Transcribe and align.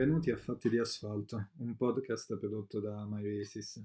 Benvenuti 0.00 0.30
a 0.30 0.36
Fatti 0.38 0.70
di 0.70 0.78
Asfalto, 0.78 1.50
un 1.58 1.76
podcast 1.76 2.38
prodotto 2.38 2.80
da 2.80 3.04
MyRaces. 3.06 3.84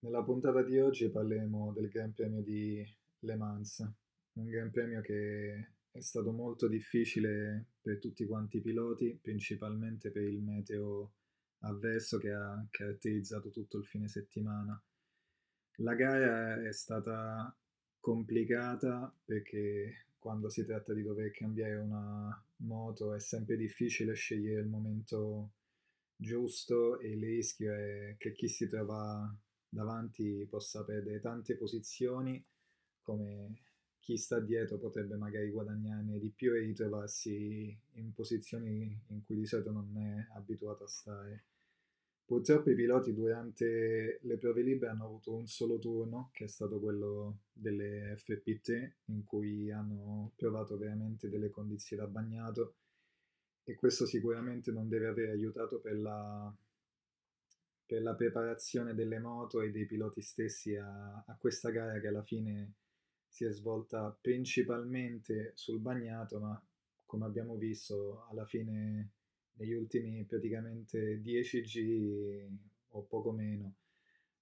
Nella 0.00 0.24
puntata 0.24 0.64
di 0.64 0.80
oggi 0.80 1.08
parleremo 1.10 1.72
del 1.72 1.88
Gran 1.88 2.12
Premio 2.12 2.42
di 2.42 2.84
Le 3.20 3.36
Mans, 3.36 3.88
un 4.32 4.46
Gran 4.46 4.72
Premio 4.72 5.00
che 5.02 5.74
è 5.92 6.00
stato 6.00 6.32
molto 6.32 6.66
difficile 6.66 7.66
per 7.80 8.00
tutti 8.00 8.26
quanti 8.26 8.56
i 8.56 8.60
piloti, 8.60 9.16
principalmente 9.22 10.10
per 10.10 10.24
il 10.24 10.42
meteo 10.42 11.12
avverso 11.60 12.18
che 12.18 12.32
ha 12.32 12.66
caratterizzato 12.68 13.50
tutto 13.50 13.78
il 13.78 13.84
fine 13.84 14.08
settimana. 14.08 14.76
La 15.76 15.94
gara 15.94 16.60
è 16.66 16.72
stata 16.72 17.56
complicata 18.00 19.14
perché 19.24 20.06
quando 20.18 20.48
si 20.48 20.64
tratta 20.64 20.92
di 20.92 21.04
dover 21.04 21.30
cambiare 21.30 21.76
una 21.76 22.45
moto 22.58 23.14
è 23.14 23.20
sempre 23.20 23.56
difficile 23.56 24.14
scegliere 24.14 24.60
il 24.60 24.68
momento 24.68 25.52
giusto 26.16 26.98
e 26.98 27.10
il 27.10 27.22
rischio 27.22 27.74
è 27.74 28.16
che 28.18 28.32
chi 28.32 28.48
si 28.48 28.68
trova 28.68 29.34
davanti 29.68 30.46
possa 30.48 30.84
perdere 30.84 31.20
tante 31.20 31.56
posizioni 31.56 32.42
come 33.02 33.60
chi 34.00 34.16
sta 34.16 34.40
dietro 34.40 34.78
potrebbe 34.78 35.16
magari 35.16 35.50
guadagnarne 35.50 36.18
di 36.18 36.30
più 36.30 36.54
e 36.54 36.60
ritrovarsi 36.60 37.76
in 37.94 38.12
posizioni 38.12 38.96
in 39.08 39.24
cui 39.24 39.36
di 39.36 39.44
solito 39.44 39.72
non 39.72 39.96
è 39.96 40.36
abituato 40.36 40.84
a 40.84 40.88
stare. 40.88 41.44
Purtroppo 42.26 42.70
i 42.70 42.74
piloti 42.74 43.14
durante 43.14 44.18
le 44.20 44.36
prove 44.36 44.62
libere 44.62 44.90
hanno 44.90 45.04
avuto 45.04 45.32
un 45.32 45.46
solo 45.46 45.78
turno, 45.78 46.30
che 46.32 46.46
è 46.46 46.48
stato 46.48 46.80
quello 46.80 47.42
delle 47.52 48.16
FP3, 48.16 48.94
in 49.12 49.22
cui 49.22 49.70
hanno 49.70 50.32
provato 50.34 50.76
veramente 50.76 51.28
delle 51.28 51.50
condizioni 51.50 52.02
da 52.02 52.08
bagnato 52.08 52.74
e 53.62 53.76
questo 53.76 54.06
sicuramente 54.06 54.72
non 54.72 54.88
deve 54.88 55.06
aver 55.06 55.28
aiutato 55.30 55.78
per 55.78 55.96
la, 55.96 56.52
per 57.86 58.02
la 58.02 58.14
preparazione 58.16 58.94
delle 58.94 59.20
moto 59.20 59.60
e 59.60 59.70
dei 59.70 59.86
piloti 59.86 60.20
stessi 60.20 60.74
a, 60.74 61.22
a 61.24 61.36
questa 61.38 61.70
gara 61.70 62.00
che 62.00 62.08
alla 62.08 62.24
fine 62.24 62.74
si 63.28 63.44
è 63.44 63.52
svolta 63.52 64.16
principalmente 64.20 65.52
sul 65.54 65.78
bagnato, 65.78 66.40
ma 66.40 66.60
come 67.04 67.24
abbiamo 67.24 67.56
visto 67.56 68.26
alla 68.30 68.46
fine 68.46 69.12
negli 69.56 69.72
ultimi 69.72 70.24
praticamente 70.24 71.20
10 71.20 71.62
giri 71.62 72.48
o 72.88 73.02
poco 73.04 73.32
meno 73.32 73.74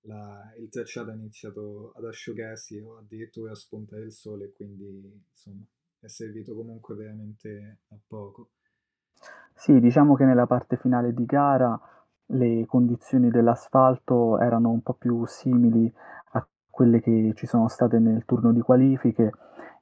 la, 0.02 0.52
il 0.58 0.68
tracciato 0.68 1.10
ha 1.10 1.14
iniziato 1.14 1.92
ad 1.96 2.04
asciugarsi 2.04 2.78
o 2.78 2.98
addirittura 2.98 3.52
a 3.52 3.56
spuntare 3.56 4.04
il 4.04 4.12
sole 4.12 4.52
quindi 4.52 5.24
insomma 5.30 5.64
è 6.04 6.08
servito 6.08 6.54
comunque 6.54 6.94
veramente 6.94 7.78
a 7.88 7.96
poco. 8.06 8.50
Sì, 9.54 9.80
diciamo 9.80 10.14
che 10.16 10.24
nella 10.24 10.46
parte 10.46 10.76
finale 10.76 11.14
di 11.14 11.24
gara 11.24 11.78
le 12.26 12.66
condizioni 12.66 13.30
dell'asfalto 13.30 14.38
erano 14.38 14.70
un 14.70 14.82
po' 14.82 14.94
più 14.94 15.24
simili 15.26 15.90
a 16.32 16.46
quelle 16.68 17.00
che 17.00 17.32
ci 17.36 17.46
sono 17.46 17.68
state 17.68 17.98
nel 17.98 18.24
turno 18.26 18.52
di 18.52 18.60
qualifiche, 18.60 19.30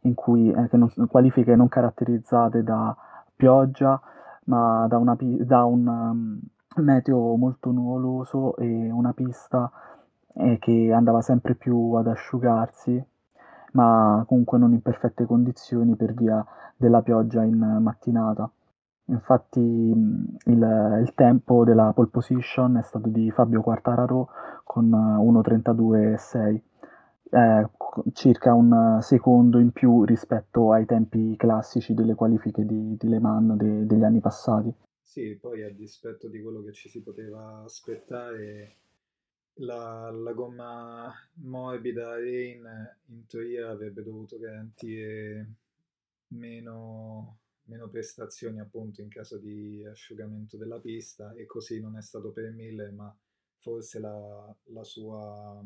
in 0.02 0.14
cui 0.14 0.50
eh, 0.50 0.68
non, 0.76 0.92
qualifiche 1.08 1.56
non 1.56 1.68
caratterizzate 1.68 2.62
da 2.62 2.96
pioggia, 3.34 4.00
ma 4.44 4.86
da, 4.88 4.96
una, 4.96 5.16
da 5.18 5.64
un 5.64 5.86
um, 5.86 6.40
meteo 6.82 7.36
molto 7.36 7.70
nuvoloso 7.70 8.56
e 8.56 8.90
una 8.90 9.12
pista 9.12 9.70
eh, 10.34 10.58
che 10.58 10.92
andava 10.92 11.20
sempre 11.20 11.54
più 11.54 11.92
ad 11.94 12.06
asciugarsi, 12.06 13.02
ma 13.72 14.24
comunque 14.26 14.58
non 14.58 14.72
in 14.72 14.82
perfette 14.82 15.26
condizioni 15.26 15.94
per 15.96 16.14
via 16.14 16.44
della 16.76 17.02
pioggia 17.02 17.42
in 17.42 17.58
mattinata. 17.80 18.50
Infatti 19.06 19.60
il, 19.60 20.36
il 20.44 21.12
tempo 21.14 21.64
della 21.64 21.92
pole 21.92 22.08
position 22.08 22.76
è 22.76 22.82
stato 22.82 23.08
di 23.08 23.30
Fabio 23.30 23.60
Quartararo 23.60 24.28
con 24.64 24.88
1.32.6 24.88 26.60
eh, 27.32 27.68
circa 28.12 28.52
un 28.52 28.98
secondo 29.00 29.58
in 29.58 29.72
più 29.72 30.04
rispetto 30.04 30.72
ai 30.72 30.84
tempi 30.84 31.34
classici 31.36 31.94
delle 31.94 32.14
qualifiche 32.14 32.64
di, 32.64 32.96
di 32.96 33.08
Le 33.08 33.18
Mans 33.18 33.56
de, 33.56 33.86
degli 33.86 34.04
anni 34.04 34.20
passati. 34.20 34.72
Sì, 35.00 35.36
poi 35.40 35.62
a 35.62 35.70
dispetto 35.70 36.28
di 36.28 36.40
quello 36.40 36.62
che 36.62 36.72
ci 36.72 36.88
si 36.88 37.02
poteva 37.02 37.62
aspettare, 37.64 38.76
la, 39.56 40.10
la 40.10 40.32
gomma 40.32 41.12
morbida 41.34 42.14
Rain 42.16 42.62
in 43.08 43.26
teoria 43.26 43.70
avrebbe 43.70 44.02
dovuto 44.02 44.38
garantire 44.38 45.54
meno, 46.28 47.38
meno 47.64 47.88
prestazioni 47.88 48.60
appunto 48.60 49.02
in 49.02 49.08
caso 49.08 49.36
di 49.38 49.84
asciugamento 49.84 50.56
della 50.56 50.78
pista 50.78 51.32
e 51.34 51.44
così 51.44 51.80
non 51.80 51.96
è 51.96 52.02
stato 52.02 52.30
per 52.30 52.50
Miller, 52.52 52.92
ma 52.92 53.14
forse 53.58 54.00
la, 54.00 54.56
la 54.64 54.84
sua 54.84 55.62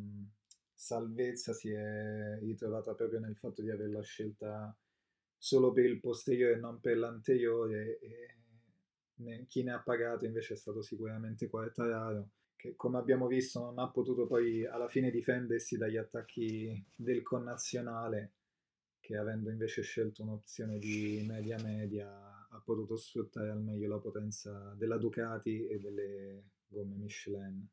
salvezza 0.76 1.54
si 1.54 1.70
è 1.70 2.38
ritrovata 2.38 2.94
proprio 2.94 3.19
nel 3.19 3.34
fatto 3.34 3.62
di 3.62 3.70
averla 3.70 4.03
scelta 4.03 4.76
solo 5.38 5.72
per 5.72 5.87
il 5.87 5.98
posteriore 5.98 6.54
e 6.54 6.59
non 6.59 6.81
per 6.81 6.98
l'anteriore 6.98 7.98
e 7.98 8.37
ne, 9.16 9.47
chi 9.47 9.62
ne 9.62 9.72
ha 9.72 9.81
pagato 9.81 10.26
invece 10.26 10.54
è 10.54 10.56
stato 10.56 10.82
sicuramente 10.82 11.48
Quartararo 11.48 12.28
che 12.56 12.75
come 12.76 12.98
abbiamo 12.98 13.26
visto 13.26 13.60
non 13.60 13.78
ha 13.78 13.88
potuto 13.88 14.26
poi 14.26 14.66
alla 14.66 14.88
fine 14.88 15.10
difendersi 15.10 15.78
dagli 15.78 15.97
attacchi 15.97 16.84
del 16.94 17.22
connazionale 17.22 18.32
che 19.00 19.16
avendo 19.16 19.50
invece 19.50 19.82
scelto 19.82 20.22
un'opzione 20.22 20.78
di 20.78 21.25
media 21.26 21.56
media 21.62 22.10
ha 22.50 22.62
potuto 22.62 22.97
sfruttare 22.97 23.50
al 23.50 23.62
meglio 23.62 23.88
la 23.88 23.98
potenza 23.98 24.75
della 24.76 24.98
Ducati 24.98 25.66
e 25.66 25.78
delle 25.78 26.43
gomme 26.69 26.97
Michelin. 26.97 27.66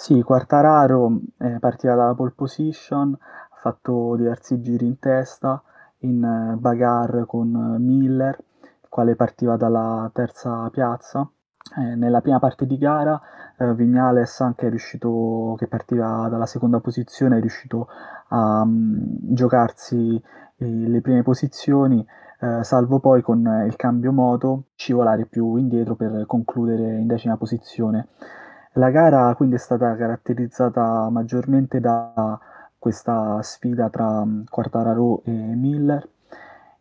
Sì, 0.00 0.22
Quartararo 0.22 1.20
eh, 1.40 1.58
partiva 1.60 1.94
dalla 1.94 2.14
pole 2.14 2.32
position, 2.34 3.14
ha 3.20 3.56
fatto 3.56 4.16
diversi 4.16 4.58
giri 4.62 4.86
in 4.86 4.98
testa 4.98 5.62
in 5.98 6.24
eh, 6.24 6.56
bagarre 6.56 7.26
con 7.26 7.76
Miller, 7.78 8.34
il 8.62 8.88
quale 8.88 9.14
partiva 9.14 9.58
dalla 9.58 10.10
terza 10.14 10.70
piazza. 10.70 11.28
Eh, 11.76 11.96
nella 11.96 12.22
prima 12.22 12.38
parte 12.38 12.64
di 12.64 12.78
gara 12.78 13.20
eh, 13.58 13.74
Vignales 13.74 14.40
anche 14.40 14.70
riuscito, 14.70 15.54
che 15.58 15.66
partiva 15.66 16.28
dalla 16.30 16.46
seconda 16.46 16.80
posizione, 16.80 17.36
è 17.36 17.40
riuscito 17.40 17.86
a 18.28 18.62
um, 18.62 19.18
giocarsi 19.20 20.16
eh, 20.56 20.64
le 20.64 21.02
prime 21.02 21.22
posizioni, 21.22 22.02
eh, 22.40 22.64
salvo 22.64 23.00
poi 23.00 23.20
con 23.20 23.64
il 23.66 23.76
cambio 23.76 24.12
moto 24.12 24.68
scivolare 24.76 25.26
più 25.26 25.56
indietro 25.56 25.94
per 25.94 26.24
concludere 26.24 26.96
in 26.96 27.06
decima 27.06 27.36
posizione. 27.36 28.08
La 28.74 28.90
gara 28.90 29.34
quindi 29.34 29.56
è 29.56 29.58
stata 29.58 29.96
caratterizzata 29.96 31.08
maggiormente 31.10 31.80
da 31.80 32.38
questa 32.78 33.42
sfida 33.42 33.90
tra 33.90 34.24
mm, 34.24 34.44
Quartararo 34.48 35.22
e 35.24 35.30
Miller, 35.30 36.08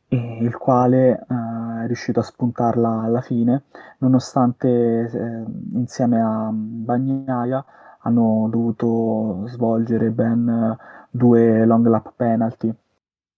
e 0.07 0.37
il 0.41 0.55
quale 0.55 1.19
eh, 1.19 1.83
è 1.83 1.87
riuscito 1.87 2.19
a 2.19 2.23
spuntarla 2.23 3.01
alla 3.01 3.21
fine, 3.21 3.63
nonostante 3.99 4.67
eh, 4.69 5.43
insieme 5.73 6.21
a 6.21 6.51
mm, 6.51 6.85
Bagnaia 6.85 7.65
hanno 8.01 8.47
dovuto 8.49 9.45
svolgere 9.47 10.09
ben 10.11 10.77
due 11.09 11.65
long 11.65 11.85
lap 11.87 12.13
penalty. 12.15 12.73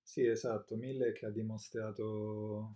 Sì, 0.03 0.27
esatto, 0.27 0.75
Miller 0.75 1.13
che 1.13 1.25
ha 1.25 1.29
dimostrato 1.29 2.75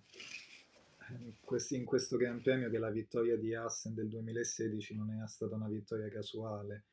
in 1.09 1.85
questo 1.85 2.17
Gran 2.17 2.41
Premio 2.41 2.69
che 2.69 2.77
la 2.77 2.89
vittoria 2.89 3.37
di 3.37 3.53
Assen 3.53 3.93
del 3.93 4.07
2016 4.07 4.95
non 4.95 5.11
è 5.11 5.27
stata 5.27 5.55
una 5.55 5.67
vittoria 5.67 6.09
casuale. 6.09 6.85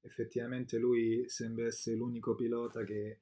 Effettivamente 0.00 0.78
lui 0.78 1.28
sembra 1.28 1.66
essere 1.66 1.96
l'unico 1.96 2.34
pilota 2.34 2.84
che 2.84 3.20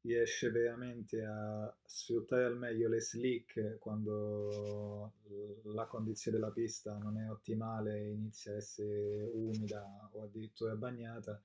riesce 0.00 0.50
veramente 0.50 1.24
a 1.24 1.74
sfruttare 1.84 2.44
al 2.44 2.56
meglio 2.56 2.88
le 2.88 3.00
slick 3.00 3.78
quando 3.78 5.14
la 5.64 5.86
condizione 5.86 6.38
della 6.38 6.52
pista 6.52 6.96
non 6.96 7.18
è 7.18 7.28
ottimale 7.30 7.98
e 7.98 8.10
inizia 8.10 8.52
a 8.52 8.56
essere 8.56 9.28
umida 9.32 10.08
o 10.12 10.22
addirittura 10.22 10.76
bagnata 10.76 11.42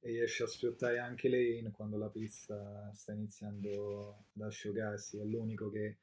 e 0.00 0.10
riesce 0.10 0.42
a 0.42 0.46
sfruttare 0.46 0.98
anche 0.98 1.28
le 1.28 1.42
in 1.58 1.70
quando 1.70 1.98
la 1.98 2.08
pista 2.08 2.90
sta 2.94 3.12
iniziando 3.12 4.24
ad 4.34 4.42
asciugarsi. 4.42 5.18
È 5.18 5.24
l'unico 5.24 5.70
che 5.70 5.98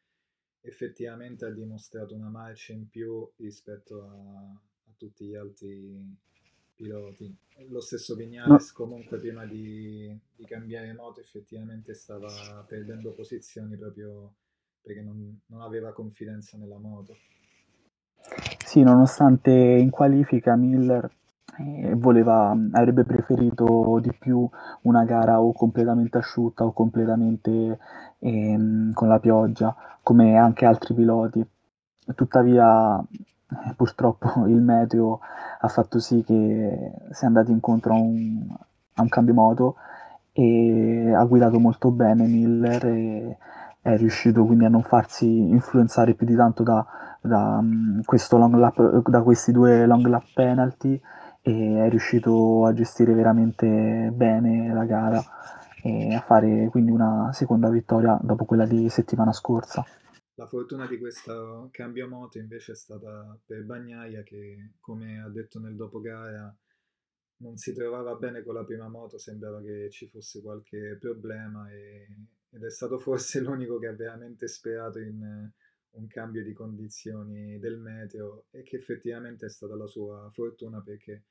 effettivamente 0.62 1.46
ha 1.46 1.52
dimostrato 1.52 2.16
una 2.16 2.30
marcia 2.30 2.74
in 2.74 2.88
più 2.90 3.30
rispetto 3.38 4.04
a, 4.04 4.10
a 4.10 4.92
tutti 4.98 5.26
gli 5.26 5.36
altri 5.36 6.16
piloti. 6.76 7.36
Lo 7.70 7.82
stesso 7.82 8.16
Vignales 8.16 8.72
comunque 8.72 9.18
prima 9.18 9.46
di, 9.46 10.16
di, 10.36 10.46
cambiare 10.46 10.94
moto 10.94 11.20
effettivamente 11.20 11.94
stava 11.96 12.64
perdendo 12.68 13.14
posizioni 13.14 13.76
proprio 13.76 14.34
perché 14.82 15.02
non, 15.02 15.40
non 15.48 15.62
aveva 15.62 15.92
confidenza 15.92 16.56
nella 16.58 16.78
moto. 16.78 17.18
Sì, 18.64 18.84
nonostante 18.84 19.52
in 19.52 19.90
qualifica 19.90 20.56
Miller 20.56 21.10
eh, 21.56 21.94
voleva, 21.96 22.56
avrebbe 22.72 23.04
preferito 23.04 24.00
di 24.02 24.14
più 24.18 24.48
una 24.82 25.04
gara 25.06 25.42
o 25.42 25.54
completamente 25.54 26.18
asciutta 26.18 26.66
o 26.66 26.74
completamente 26.74 27.80
ehm, 28.20 28.94
con 28.94 29.08
la 29.08 29.20
pioggia, 29.20 29.76
come 30.04 30.38
anche 30.38 30.66
altri 30.66 30.94
piloti. 30.94 31.46
Tuttavia 32.16 33.00
eh, 33.00 33.74
purtroppo 33.76 34.46
il 34.48 34.62
meteo 34.62 35.20
ha 35.60 35.68
fatto 35.68 36.00
sì 36.00 36.24
che 36.24 36.92
si 37.12 37.24
è 37.24 37.28
andati 37.28 37.52
incontro 37.52 37.94
a 37.94 37.98
un, 37.98 38.46
a 38.96 39.02
un 39.02 39.10
cambio 39.10 39.34
moto 39.34 39.76
e 40.34 41.12
ha 41.16 41.24
guidato 41.26 41.60
molto 41.60 41.90
bene 41.90 42.28
Miller 42.28 42.86
e 42.86 43.38
è 43.82 43.98
riuscito 43.98 44.46
quindi 44.46 44.66
a 44.66 44.70
non 44.70 44.84
farsi 44.84 45.26
influenzare 45.26 46.14
più 46.14 46.28
di 46.28 46.36
tanto 46.36 46.62
da, 46.62 46.86
da, 47.22 47.60
mm, 47.62 48.02
lap, 48.56 49.10
da 49.10 49.22
questi 49.22 49.52
due 49.52 49.86
long 49.86 50.06
lap 50.06 50.26
penalty 50.34 51.00
e 51.48 51.86
è 51.86 51.90
riuscito 51.90 52.66
a 52.66 52.74
gestire 52.74 53.14
veramente 53.14 54.12
bene 54.14 54.74
la 54.74 54.84
gara 54.84 55.24
e 55.82 56.14
a 56.14 56.20
fare 56.20 56.68
quindi 56.70 56.92
una 56.92 57.32
seconda 57.32 57.70
vittoria 57.70 58.20
dopo 58.22 58.44
quella 58.44 58.66
di 58.66 58.90
settimana 58.90 59.32
scorsa. 59.32 59.86
La 60.36 60.46
fortuna 60.46 60.86
di 60.88 61.00
questo 61.00 61.70
cambio 61.72 62.10
moto 62.10 62.38
invece 62.38 62.74
è 62.74 62.76
stata 62.76 63.40
per 63.46 63.64
Bagnaia 63.64 64.24
che, 64.24 64.74
come 64.82 65.22
ha 65.22 65.30
detto 65.30 65.60
nel 65.60 65.78
dopogara, 65.78 66.54
non 67.38 67.56
si 67.56 67.74
trovava 67.74 68.16
bene 68.16 68.44
con 68.44 68.54
la 68.54 68.66
prima 68.66 68.90
moto, 68.90 69.18
sembrava 69.18 69.62
che 69.62 69.90
ci 69.90 70.08
fosse 70.08 70.42
qualche 70.42 70.98
problema 71.00 71.72
e, 71.72 72.08
ed 72.50 72.64
è 72.64 72.70
stato 72.70 73.00
forse 73.00 73.40
l'unico 73.42 73.80
che 73.80 73.88
ha 73.88 73.96
veramente 73.96 74.50
sperato 74.50 75.00
in 75.00 75.50
un 75.92 76.08
cambio 76.08 76.44
di 76.44 76.54
condizioni 76.54 77.58
del 77.58 77.80
meteo 77.80 78.48
e 78.52 78.64
che 78.64 78.76
effettivamente 78.76 79.46
è 79.46 79.50
stata 79.50 79.76
la 79.76 79.88
sua 79.88 80.30
fortuna 80.34 80.82
perché 80.82 81.24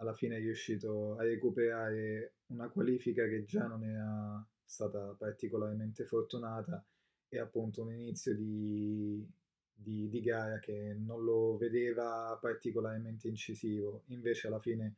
alla 0.00 0.14
fine 0.14 0.36
è 0.36 0.40
riuscito 0.40 1.16
a 1.16 1.22
recuperare 1.22 2.36
una 2.46 2.68
qualifica 2.68 3.26
che 3.28 3.44
già 3.44 3.66
non 3.66 3.84
era 3.84 4.44
stata 4.64 5.14
particolarmente 5.18 6.04
fortunata 6.04 6.84
e 7.28 7.38
appunto 7.38 7.82
un 7.82 7.92
inizio 7.92 8.34
di, 8.34 9.24
di, 9.72 10.08
di 10.08 10.20
gara 10.22 10.58
che 10.58 10.96
non 10.98 11.22
lo 11.22 11.56
vedeva 11.58 12.36
particolarmente 12.40 13.28
incisivo. 13.28 14.04
Invece 14.06 14.46
alla 14.46 14.58
fine, 14.58 14.96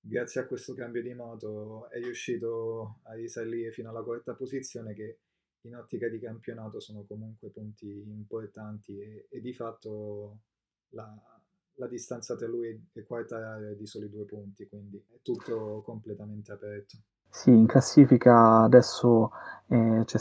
grazie 0.00 0.40
a 0.40 0.46
questo 0.46 0.72
cambio 0.72 1.02
di 1.02 1.14
moto, 1.14 1.90
è 1.90 1.98
riuscito 1.98 3.00
a 3.04 3.14
risalire 3.14 3.72
fino 3.72 3.90
alla 3.90 4.02
quarta 4.02 4.34
posizione 4.34 4.94
che 4.94 5.18
in 5.62 5.74
ottica 5.74 6.08
di 6.08 6.20
campionato 6.20 6.78
sono 6.78 7.04
comunque 7.04 7.50
punti 7.50 8.08
importanti 8.08 9.00
e, 9.00 9.26
e 9.28 9.40
di 9.40 9.52
fatto 9.52 10.42
la, 10.90 11.37
la 11.78 11.86
distanza 11.86 12.36
tra 12.36 12.46
lui 12.46 12.88
e 12.92 13.04
Quartararo 13.04 13.70
è 13.70 13.74
di 13.74 13.86
soli 13.86 14.10
due 14.10 14.24
punti, 14.24 14.68
quindi 14.68 15.02
è 15.08 15.18
tutto 15.22 15.82
completamente 15.84 16.52
aperto. 16.52 16.98
Sì, 17.30 17.50
in 17.50 17.66
classifica 17.66 18.62
adesso 18.62 19.30
eh, 19.68 20.02
c'è, 20.04 20.18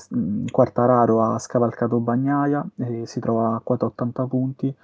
Quartararo 0.51 1.21
ha 1.21 1.39
scavalcato 1.39 1.99
Bagnaia 1.99 2.67
e 2.75 3.05
si 3.05 3.19
trova 3.19 3.55
a 3.55 3.61
quota 3.63 3.85
80 3.85 4.25
punti, 4.25 4.75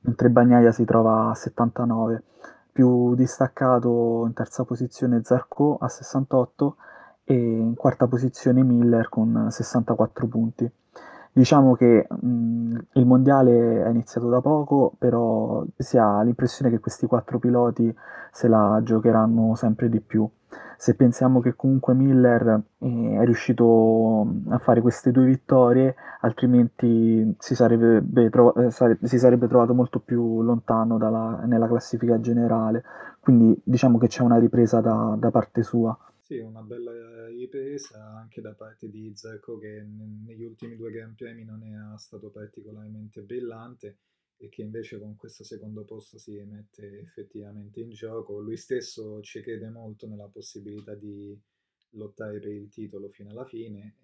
mentre 0.00 0.30
Bagnaia 0.30 0.72
si 0.72 0.84
trova 0.84 1.30
a 1.30 1.34
79. 1.34 2.22
Più 2.72 3.14
distaccato 3.14 4.24
in 4.26 4.32
terza 4.34 4.64
posizione 4.64 5.22
Zarco 5.22 5.78
a 5.80 5.88
68 5.88 6.76
e 7.24 7.34
in 7.34 7.74
quarta 7.74 8.06
posizione 8.06 8.62
Miller 8.62 9.08
con 9.08 9.48
64 9.50 10.26
punti. 10.26 10.70
Diciamo 11.36 11.74
che 11.74 12.06
mh, 12.08 12.78
il 12.94 13.04
mondiale 13.04 13.84
è 13.84 13.88
iniziato 13.90 14.30
da 14.30 14.40
poco, 14.40 14.94
però 14.96 15.62
si 15.76 15.98
ha 15.98 16.22
l'impressione 16.22 16.70
che 16.70 16.78
questi 16.80 17.06
quattro 17.06 17.38
piloti 17.38 17.94
se 18.32 18.48
la 18.48 18.80
giocheranno 18.82 19.54
sempre 19.54 19.90
di 19.90 20.00
più. 20.00 20.26
Se 20.78 20.94
pensiamo 20.94 21.40
che 21.40 21.54
comunque 21.54 21.92
Miller 21.92 22.62
eh, 22.78 23.18
è 23.20 23.24
riuscito 23.24 24.26
a 24.48 24.56
fare 24.58 24.80
queste 24.80 25.10
due 25.10 25.26
vittorie, 25.26 25.94
altrimenti 26.22 27.34
si 27.38 27.54
sarebbe, 27.54 28.30
tro- 28.30 28.54
eh, 28.54 28.70
sare- 28.70 28.98
si 29.02 29.18
sarebbe 29.18 29.46
trovato 29.46 29.74
molto 29.74 30.00
più 30.00 30.40
lontano 30.42 30.96
dalla, 30.96 31.42
nella 31.44 31.66
classifica 31.68 32.18
generale. 32.18 32.82
Quindi 33.20 33.60
diciamo 33.62 33.98
che 33.98 34.06
c'è 34.08 34.22
una 34.22 34.38
ripresa 34.38 34.80
da, 34.80 35.14
da 35.18 35.30
parte 35.30 35.62
sua. 35.62 35.94
Sì, 36.26 36.38
una 36.38 36.62
bella 36.62 37.28
ripresa 37.28 38.04
anche 38.04 38.40
da 38.40 38.52
parte 38.52 38.90
di 38.90 39.12
Zarco 39.14 39.58
che 39.58 39.80
negli 39.80 40.42
ultimi 40.42 40.74
due 40.74 40.90
Gran 40.90 41.14
Premi 41.14 41.44
non 41.44 41.62
è 41.62 41.98
stato 41.98 42.30
particolarmente 42.30 43.20
brillante 43.20 43.98
e 44.36 44.48
che 44.48 44.62
invece 44.62 44.98
con 44.98 45.14
questo 45.14 45.44
secondo 45.44 45.84
posto 45.84 46.18
si 46.18 46.32
mette 46.40 46.98
effettivamente 46.98 47.78
in 47.78 47.90
gioco. 47.90 48.40
Lui 48.40 48.56
stesso 48.56 49.22
ci 49.22 49.40
crede 49.40 49.68
molto 49.68 50.08
nella 50.08 50.26
possibilità 50.26 50.96
di 50.96 51.40
lottare 51.90 52.40
per 52.40 52.50
il 52.50 52.70
titolo 52.70 53.08
fino 53.08 53.30
alla 53.30 53.44
fine, 53.44 53.94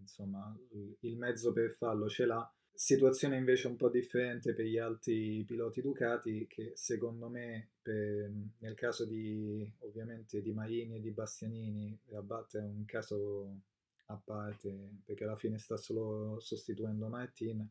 insomma 0.00 0.52
il 0.72 1.16
mezzo 1.16 1.52
per 1.52 1.76
farlo 1.76 2.08
ce 2.08 2.26
l'ha 2.26 2.52
Situazione 2.80 3.36
invece 3.36 3.66
un 3.66 3.74
po' 3.74 3.88
differente 3.88 4.54
per 4.54 4.64
gli 4.64 4.78
altri 4.78 5.42
piloti 5.44 5.80
Ducati 5.80 6.46
che 6.46 6.74
secondo 6.76 7.28
me 7.28 7.70
per, 7.82 8.30
nel 8.58 8.74
caso 8.76 9.04
di 9.04 9.68
ovviamente 9.80 10.40
di 10.40 10.52
Marini 10.52 10.94
e 10.94 11.00
di 11.00 11.10
Bastianini 11.10 11.98
Rabat 12.06 12.58
è 12.58 12.62
un 12.62 12.84
caso 12.84 13.62
a 14.06 14.20
parte 14.24 15.00
perché 15.04 15.24
alla 15.24 15.34
fine 15.34 15.58
sta 15.58 15.76
solo 15.76 16.38
sostituendo 16.38 17.08
Martin 17.08 17.68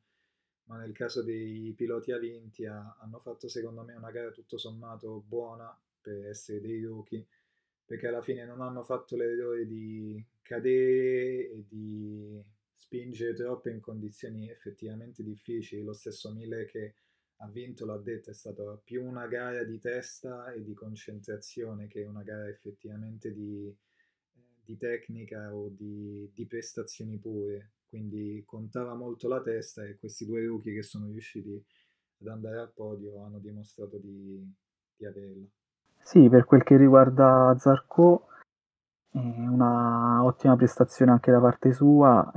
ma 0.65 0.77
nel 0.77 0.91
caso 0.91 1.23
dei 1.23 1.73
piloti 1.73 2.11
Avintia 2.11 2.97
hanno 2.99 3.19
fatto 3.19 3.47
secondo 3.47 3.83
me 3.83 3.93
una 3.93 4.11
gara 4.11 4.31
tutto 4.31 4.57
sommato 4.57 5.23
buona 5.25 5.73
per 6.01 6.25
essere 6.25 6.59
dei 6.59 6.83
rookie 6.83 7.25
perché 7.85 8.07
alla 8.07 8.21
fine 8.21 8.43
non 8.43 8.59
hanno 8.59 8.83
fatto 8.83 9.15
l'errore 9.15 9.65
di 9.65 10.21
cadere 10.41 11.49
e 11.49 11.65
di 11.65 12.43
spingere 12.77 13.33
troppo 13.33 13.69
in 13.69 13.81
condizioni 13.81 14.49
effettivamente 14.49 15.23
difficili. 15.23 15.83
Lo 15.83 15.93
stesso 15.93 16.31
Mille 16.31 16.65
che 16.65 16.95
ha 17.37 17.47
vinto, 17.49 17.85
l'ha 17.85 17.97
detto, 17.97 18.31
è 18.31 18.33
stata 18.33 18.79
più 18.83 19.03
una 19.03 19.27
gara 19.27 19.63
di 19.63 19.79
testa 19.79 20.51
e 20.51 20.63
di 20.63 20.73
concentrazione 20.73 21.87
che 21.87 22.03
una 22.03 22.23
gara 22.23 22.47
effettivamente 22.47 23.33
di, 23.33 23.75
di 24.63 24.77
tecnica 24.77 25.53
o 25.53 25.69
di, 25.69 26.31
di, 26.33 26.45
prestazioni 26.45 27.17
pure. 27.17 27.73
Quindi 27.87 28.43
contava 28.45 28.95
molto 28.95 29.27
la 29.27 29.41
testa 29.41 29.83
e 29.85 29.97
questi 29.97 30.25
due 30.25 30.45
rookie 30.45 30.73
che 30.73 30.83
sono 30.83 31.07
riusciti 31.07 31.63
ad 32.19 32.27
andare 32.27 32.59
al 32.59 32.71
podio 32.73 33.21
hanno 33.23 33.39
dimostrato 33.39 33.97
di, 33.97 34.43
di 34.95 35.05
averla. 35.05 35.47
Sì, 36.01 36.27
per 36.29 36.45
quel 36.45 36.63
che 36.63 36.77
riguarda 36.77 37.55
Zarco, 37.59 38.27
una 39.11 40.23
ottima 40.23 40.55
prestazione 40.55 41.11
anche 41.11 41.31
da 41.31 41.39
parte 41.39 41.71
sua. 41.73 42.31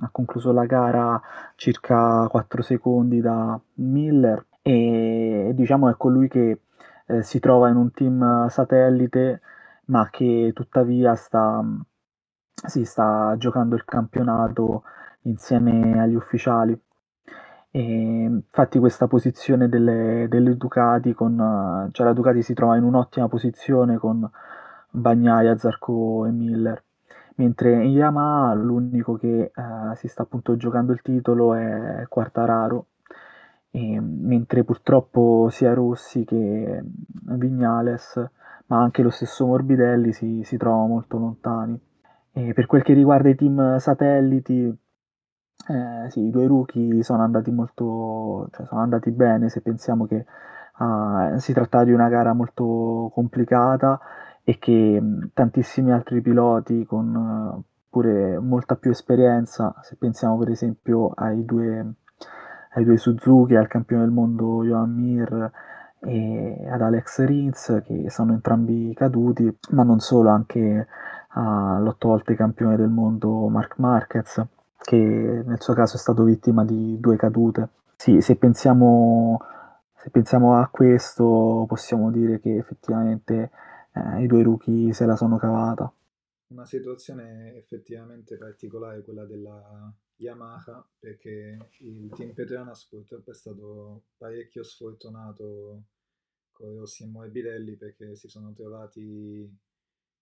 ha 0.00 0.08
concluso 0.10 0.52
la 0.52 0.66
gara 0.66 1.20
circa 1.54 2.26
4 2.28 2.62
secondi 2.62 3.20
da 3.20 3.58
Miller 3.74 4.44
e 4.60 5.52
diciamo 5.54 5.88
è 5.88 5.96
colui 5.96 6.28
che 6.28 6.62
eh, 7.06 7.22
si 7.22 7.38
trova 7.38 7.68
in 7.68 7.76
un 7.76 7.92
team 7.92 8.48
satellite 8.48 9.40
ma 9.86 10.08
che 10.10 10.52
tuttavia 10.54 11.14
sta, 11.14 11.62
si 12.66 12.84
sta 12.84 13.34
giocando 13.36 13.74
il 13.74 13.84
campionato 13.84 14.84
insieme 15.22 16.00
agli 16.00 16.14
ufficiali. 16.14 16.78
E 17.70 17.80
infatti 17.82 18.78
questa 18.78 19.08
posizione 19.08 19.68
delle, 19.68 20.26
delle 20.28 20.56
Ducati 20.56 21.12
con, 21.12 21.88
cioè 21.92 22.06
la 22.06 22.12
Ducati 22.12 22.40
si 22.42 22.54
trova 22.54 22.76
in 22.76 22.84
un'ottima 22.84 23.28
posizione 23.28 23.98
con 23.98 24.28
Bagnaia, 24.94 25.58
Zarco 25.58 26.24
e 26.26 26.30
Miller. 26.30 26.82
Mentre 27.36 27.82
in 27.84 27.90
Yamaha 27.90 28.54
l'unico 28.54 29.16
che 29.16 29.50
eh, 29.54 29.96
si 29.96 30.06
sta 30.06 30.22
appunto 30.22 30.56
giocando 30.56 30.92
il 30.92 31.02
titolo 31.02 31.54
è 31.54 32.04
Quartararo, 32.08 32.86
e, 33.70 34.00
mentre 34.00 34.62
purtroppo 34.62 35.48
sia 35.50 35.74
Rossi 35.74 36.24
che 36.24 36.80
Vignales, 36.84 38.24
ma 38.66 38.80
anche 38.80 39.02
lo 39.02 39.10
stesso 39.10 39.46
Morbidelli 39.46 40.12
si, 40.12 40.42
si 40.44 40.56
trova 40.56 40.86
molto 40.86 41.18
lontani. 41.18 41.78
E 42.32 42.52
per 42.52 42.66
quel 42.66 42.82
che 42.82 42.92
riguarda 42.94 43.28
i 43.28 43.34
team 43.34 43.78
satelliti, 43.78 44.66
eh, 45.68 46.10
sì, 46.10 46.20
i 46.20 46.30
due 46.30 46.46
rookie 46.46 47.02
sono 47.02 47.22
andati 47.22 47.50
molto, 47.50 48.48
cioè 48.52 48.66
sono 48.66 48.80
andati 48.80 49.10
bene 49.10 49.48
se 49.48 49.60
pensiamo 49.60 50.06
che 50.06 50.24
ah, 50.74 51.34
si 51.38 51.52
tratta 51.52 51.84
di 51.84 51.92
una 51.92 52.08
gara 52.08 52.32
molto 52.32 53.10
complicata 53.12 54.00
e 54.44 54.58
che 54.58 55.02
tantissimi 55.32 55.90
altri 55.90 56.20
piloti 56.20 56.84
con 56.84 57.62
pure 57.88 58.38
molta 58.38 58.76
più 58.76 58.90
esperienza, 58.90 59.74
se 59.82 59.96
pensiamo 59.96 60.36
per 60.36 60.50
esempio 60.50 61.12
ai 61.14 61.44
due, 61.44 61.94
ai 62.74 62.84
due 62.84 62.96
Suzuki, 62.96 63.54
al 63.54 63.68
campione 63.68 64.02
del 64.02 64.12
mondo 64.12 64.62
Johan 64.64 64.92
Mir 64.92 65.50
e 66.00 66.68
ad 66.68 66.82
Alex 66.82 67.24
Rins 67.24 67.82
che 67.84 68.10
sono 68.10 68.32
entrambi 68.32 68.92
caduti, 68.94 69.56
ma 69.70 69.82
non 69.84 70.00
solo, 70.00 70.28
anche 70.28 70.86
all'otto 71.28 72.08
volte 72.08 72.34
campione 72.34 72.76
del 72.76 72.90
mondo 72.90 73.48
Mark 73.48 73.78
Marquez 73.78 74.44
che 74.84 75.42
nel 75.46 75.60
suo 75.60 75.72
caso 75.72 75.96
è 75.96 75.98
stato 75.98 76.24
vittima 76.24 76.64
di 76.64 76.98
due 77.00 77.16
cadute. 77.16 77.68
Sì, 77.96 78.20
se 78.20 78.36
pensiamo, 78.36 79.40
se 79.94 80.10
pensiamo 80.10 80.56
a 80.56 80.68
questo 80.70 81.64
possiamo 81.66 82.10
dire 82.10 82.38
che 82.40 82.56
effettivamente 82.56 83.50
eh, 83.94 84.22
i 84.22 84.26
due 84.26 84.42
rookie 84.42 84.92
se 84.92 85.06
la 85.06 85.16
sono 85.16 85.38
cavata. 85.38 85.92
una 86.48 86.64
situazione 86.66 87.54
effettivamente 87.56 88.36
particolare 88.36 89.02
quella 89.02 89.24
della 89.24 89.92
Yamaha 90.16 90.88
perché 90.98 91.58
il 91.78 92.10
team 92.10 92.32
Petronas 92.32 92.86
purtroppo 92.86 93.30
è 93.30 93.34
stato 93.34 94.04
parecchio 94.16 94.62
sfortunato 94.62 95.84
con 96.52 96.76
Rossi 96.76 97.02
e 97.02 97.06
Morbidelli 97.06 97.76
perché 97.76 98.14
si 98.14 98.28
sono 98.28 98.52
trovati 98.52 99.50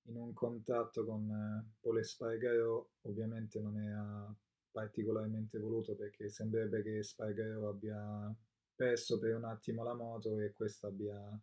in 0.07 0.17
un 0.17 0.33
contatto 0.33 1.05
con 1.05 1.29
eh, 1.31 1.77
Paul 1.81 1.99
Espargaro 1.99 2.93
ovviamente 3.03 3.61
non 3.61 3.79
era 3.79 4.35
particolarmente 4.71 5.59
voluto 5.59 5.95
perché 5.95 6.31
sembrerebbe 6.31 6.83
che 6.83 7.03
Spargaro 7.03 7.69
abbia 7.69 8.35
perso 8.75 9.19
per 9.19 9.37
un 9.37 9.45
attimo 9.45 9.85
la 9.85 9.95
moto 9.95 10.41
e 10.41 10.53
questo 10.53 10.87
abbia 10.87 11.41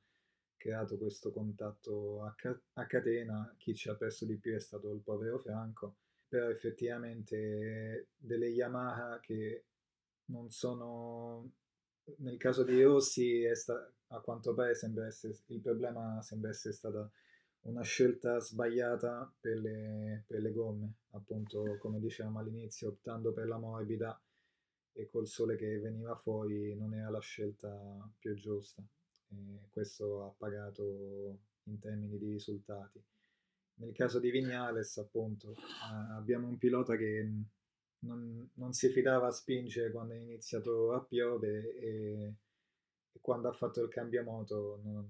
creato 0.59 0.97
questo 0.97 1.31
contatto 1.31 2.23
a, 2.23 2.33
ca- 2.35 2.59
a 2.73 2.85
catena, 2.85 3.55
chi 3.57 3.73
ci 3.73 3.89
ha 3.89 3.95
perso 3.95 4.25
di 4.25 4.37
più 4.37 4.53
è 4.53 4.59
stato 4.59 4.91
il 4.91 4.99
povero 4.99 5.39
Franco, 5.39 5.95
però 6.27 6.49
effettivamente 6.49 8.09
delle 8.17 8.49
Yamaha 8.49 9.19
che 9.21 9.63
non 10.25 10.49
sono 10.51 11.51
nel 12.17 12.37
caso 12.37 12.63
di 12.63 12.81
Rossi 12.83 13.49
sta, 13.53 13.91
a 14.07 14.19
quanto 14.19 14.53
pare 14.53 14.75
sembra 14.75 15.05
essere, 15.05 15.35
il 15.47 15.59
problema 15.59 16.21
sembra 16.21 16.49
essere 16.49 16.73
stata 16.73 17.09
una 17.61 17.81
scelta 17.81 18.39
sbagliata 18.39 19.31
per 19.39 19.59
le, 19.59 20.23
per 20.27 20.41
le 20.41 20.51
gomme, 20.51 20.93
appunto 21.11 21.77
come 21.79 21.99
dicevamo 21.99 22.39
all'inizio, 22.39 22.89
optando 22.89 23.31
per 23.31 23.47
la 23.47 23.57
morbida 23.57 24.19
e 24.93 25.07
col 25.07 25.27
sole 25.27 25.55
che 25.55 25.79
veniva 25.79 26.15
fuori 26.15 26.75
non 26.75 26.93
era 26.93 27.09
la 27.09 27.19
scelta 27.19 27.69
più 28.17 28.33
giusta. 28.35 28.83
Questo 29.69 30.25
ha 30.25 30.33
pagato 30.37 31.39
in 31.63 31.79
termini 31.79 32.17
di 32.17 32.31
risultati. 32.31 33.01
Nel 33.75 33.93
caso 33.93 34.19
di 34.19 34.29
Vignales, 34.29 34.97
appunto, 34.97 35.55
abbiamo 36.11 36.47
un 36.47 36.57
pilota 36.57 36.97
che 36.97 37.31
non, 37.99 38.49
non 38.53 38.73
si 38.73 38.89
fidava 38.89 39.27
a 39.27 39.31
spingere 39.31 39.91
quando 39.91 40.13
è 40.13 40.17
iniziato 40.17 40.93
a 40.93 41.01
piovere 41.01 41.75
e, 41.75 42.33
e 43.11 43.19
quando 43.21 43.47
ha 43.47 43.53
fatto 43.53 43.81
il 43.81 43.89
cambiamoto 43.89 44.79
non, 44.83 45.09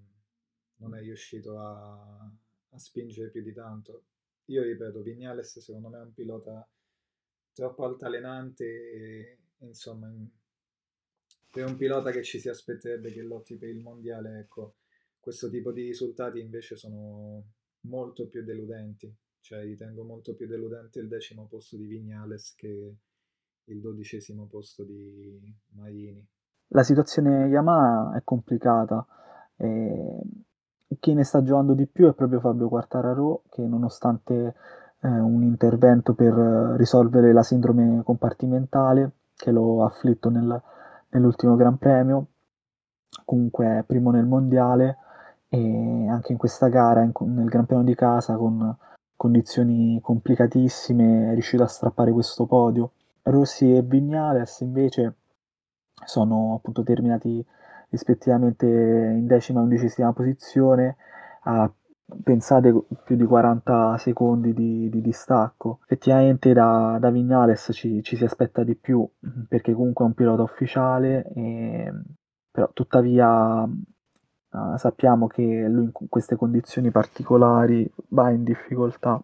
non 0.78 0.96
è 0.96 1.02
riuscito 1.02 1.60
a, 1.60 2.32
a, 2.70 2.78
spingere 2.78 3.30
più 3.30 3.42
di 3.42 3.54
tanto. 3.54 4.04
Io 4.46 4.64
ripeto, 4.64 5.02
Vignales 5.02 5.60
secondo 5.60 5.90
me 5.90 5.98
è 6.00 6.04
un 6.04 6.14
pilota 6.14 6.68
troppo 7.54 7.86
altalenante 7.86 8.66
e 8.66 9.38
insomma 9.60 10.10
in, 10.10 10.28
per 11.51 11.65
un 11.65 11.75
pilota 11.75 12.12
che 12.12 12.24
ci 12.24 12.39
si 12.39 12.50
aspetterebbe 12.50 13.12
che 13.12 13.22
lotti 13.22 13.56
per 13.58 13.70
il 13.70 13.79
mondiale, 13.79 14.39
ecco, 14.39 14.75
questo 15.20 15.50
tipo 15.50 15.72
di 15.72 15.84
risultati 15.84 16.39
invece 16.39 16.75
sono 16.75 17.44
molto 17.82 18.27
più 18.27 18.44
deludenti. 18.44 19.13
Cioè, 19.41 19.63
ritengo 19.63 20.03
molto 20.03 20.36
più 20.36 20.48
deludente 20.48 21.00
il 21.00 21.08
decimo 21.08 21.48
posto 21.48 21.75
di 21.75 21.86
Vignales 21.86 22.53
che 22.56 22.96
il 23.63 23.82
dodicesimo 23.82 24.48
posto 24.48 24.84
di 24.84 25.39
Marini. 25.75 26.25
La 26.68 26.84
situazione 26.84 27.48
Yamaha 27.48 28.15
è 28.18 28.22
complicata. 28.24 29.06
E 29.56 30.20
chi 31.00 31.13
ne 31.13 31.24
sta 31.24 31.44
giocando 31.44 31.74
di 31.74 31.88
più 31.88 32.08
è 32.08 32.13
proprio 32.13 32.39
Fabio 32.39 32.70
Quartararo, 32.70 33.44
che 33.50 33.62
nonostante 33.62 34.56
eh, 35.01 35.08
un 35.08 35.44
intervento 35.44 36.13
per 36.13 36.34
risolvere 36.77 37.34
la 37.34 37.44
sindrome 37.44 38.01
compartimentale 38.03 39.12
che 39.36 39.51
lo 39.51 39.84
ha 39.84 39.88
afflitto 39.88 40.29
nel, 40.29 40.62
nell'ultimo 41.12 41.56
Gran 41.56 41.78
Premio, 41.78 42.28
comunque 43.25 43.84
primo 43.86 44.12
nel 44.12 44.25
mondiale 44.25 44.98
e 45.50 46.08
anche 46.08 46.32
in 46.32 46.38
questa 46.38 46.68
gara, 46.68 47.01
in, 47.01 47.12
nel 47.34 47.50
Gran 47.50 47.66
Premio 47.66 47.86
di 47.86 47.96
casa, 47.96 48.36
con 48.36 48.75
condizioni 49.16 50.00
complicatissime, 50.01 51.32
è 51.32 51.34
riuscito 51.34 51.63
a 51.63 51.68
strappare 51.68 52.12
questo 52.12 52.46
podio. 52.46 52.92
Rossi 53.24 53.75
e 53.75 53.82
Vignales 53.82 54.62
invece 54.62 55.16
sono 56.06 56.56
appunto 56.56 56.84
terminati 56.84 57.46
rispettivamente 57.89 58.66
in 58.66 59.28
decima 59.28 59.60
e 59.60 59.63
undicesima 59.63 60.13
posizione 60.13 60.96
a 61.44 61.72
pensate 62.24 62.74
più 63.04 63.16
di 63.16 63.25
40 63.25 63.98
secondi 63.98 64.54
di, 64.54 64.89
di 64.89 65.01
distacco. 65.01 65.80
Effettivamente 65.84 66.54
da, 66.54 66.98
da 67.00 67.10
Vignales 67.10 67.70
ci, 67.74 68.01
ci, 68.04 68.16
si 68.16 68.24
aspetta 68.24 68.63
di 68.63 68.75
più 68.75 69.08
perché 69.48 69.74
comunque 69.74 70.06
è 70.06 70.08
un 70.08 70.13
pilota 70.13 70.44
ufficiale, 70.44 71.25
e, 71.36 71.94
però 72.51 72.70
tuttavia 72.74 73.63
uh, 73.63 74.78
sappiamo 74.78 75.28
che 75.28 75.68
lui 75.68 75.86
in 75.86 75.92
queste 76.10 76.36
condizioni 76.36 76.92
particolari 76.92 77.89
va 78.10 78.30
in 78.30 78.44
difficoltà. 78.44 79.22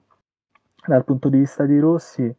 Dal 0.87 1.03
punto 1.03 1.29
di 1.29 1.39
vista 1.39 1.65
di 1.65 1.79
Rossi 1.79 2.35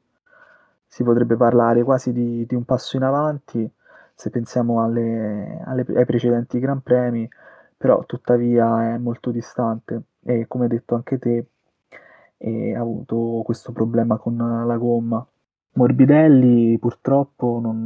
si 0.87 1.03
potrebbe 1.03 1.37
parlare 1.37 1.83
quasi 1.83 2.13
di, 2.13 2.47
di 2.47 2.55
un 2.55 2.65
passo 2.65 2.97
in 2.97 3.03
avanti 3.03 3.71
se 4.15 4.31
pensiamo 4.31 4.83
alle, 4.83 5.61
alle, 5.67 5.85
ai 5.95 6.07
precedenti 6.07 6.59
Gran 6.59 6.81
Premi, 6.81 7.29
però 7.77 8.05
tuttavia 8.07 8.95
è 8.95 8.99
molto 8.99 9.31
distante 9.31 10.03
e 10.27 10.47
come 10.49 10.65
hai 10.65 10.71
detto 10.71 10.95
anche 10.97 11.19
te 11.19 11.47
ha 12.75 12.81
avuto 12.81 13.43
questo 13.45 13.73
problema 13.73 14.19
con 14.19 14.37
la 14.37 14.77
gomma. 14.77 15.25
Morbidelli 15.75 16.79
purtroppo 16.79 17.59
non, 17.63 17.83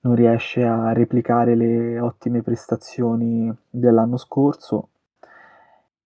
non 0.00 0.14
riesce 0.14 0.64
a 0.64 0.92
replicare 0.92 1.54
le 1.54 1.98
ottime 2.00 2.42
prestazioni 2.42 3.54
dell'anno 3.68 4.16
scorso 4.16 4.88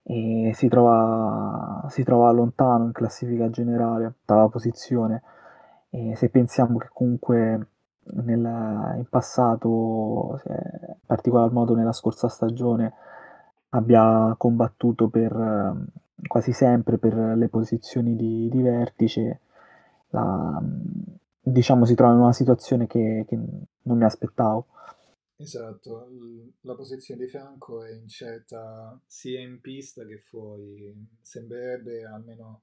e 0.03 0.53
si 0.55 0.69
trova, 0.69 1.85
si 1.89 2.03
trova 2.03 2.31
lontano 2.31 2.85
in 2.85 2.93
classifica 2.93 3.51
generale, 3.51 4.07
ottava 4.07 4.49
posizione. 4.49 5.23
E 5.91 6.17
se 6.17 6.31
pensiamo 6.31 6.79
che 6.79 6.89
comunque 6.93 7.67
nel, 8.25 8.95
in 8.97 9.07
passato, 9.09 10.41
in 10.47 10.97
particolar 11.05 11.53
modo 11.53 11.75
nella 11.75 11.93
scorsa 11.93 12.29
stagione, 12.29 12.95
abbia 13.71 14.35
combattuto 14.39 15.09
per 15.09 15.87
quasi 16.27 16.53
sempre 16.53 16.99
per 16.99 17.15
le 17.15 17.49
posizioni 17.49 18.17
di, 18.17 18.49
di 18.49 18.63
vertice, 18.63 19.41
la, 20.11 20.61
diciamo 21.41 21.85
si 21.85 21.95
trova 21.95 22.13
in 22.13 22.21
una 22.21 22.33
situazione 22.33 22.87
che, 22.87 23.25
che 23.27 23.37
non 23.37 23.97
mi 23.99 24.05
aspettavo. 24.05 24.67
Esatto, 25.41 26.09
la 26.63 26.75
posizione 26.75 27.25
di 27.25 27.31
Franco 27.31 27.85
è 27.85 27.93
incerta 27.93 29.01
sia 29.07 29.41
in 29.41 29.61
pista 29.61 30.05
che 30.05 30.19
fuori. 30.19 30.93
Sembrerebbe, 31.21 32.05
almeno 32.05 32.63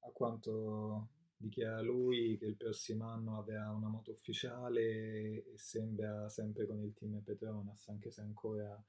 a 0.00 0.10
quanto 0.12 1.08
dichiara 1.36 1.80
lui, 1.80 2.38
che 2.38 2.46
il 2.46 2.56
prossimo 2.56 3.08
anno 3.08 3.38
avrà 3.38 3.72
una 3.72 3.88
moto 3.88 4.12
ufficiale 4.12 4.80
e 4.80 5.52
sembra 5.56 6.28
sempre 6.28 6.64
con 6.66 6.80
il 6.80 6.94
team 6.94 7.20
Petronas, 7.24 7.88
anche 7.88 8.12
se 8.12 8.20
ancora 8.20 8.80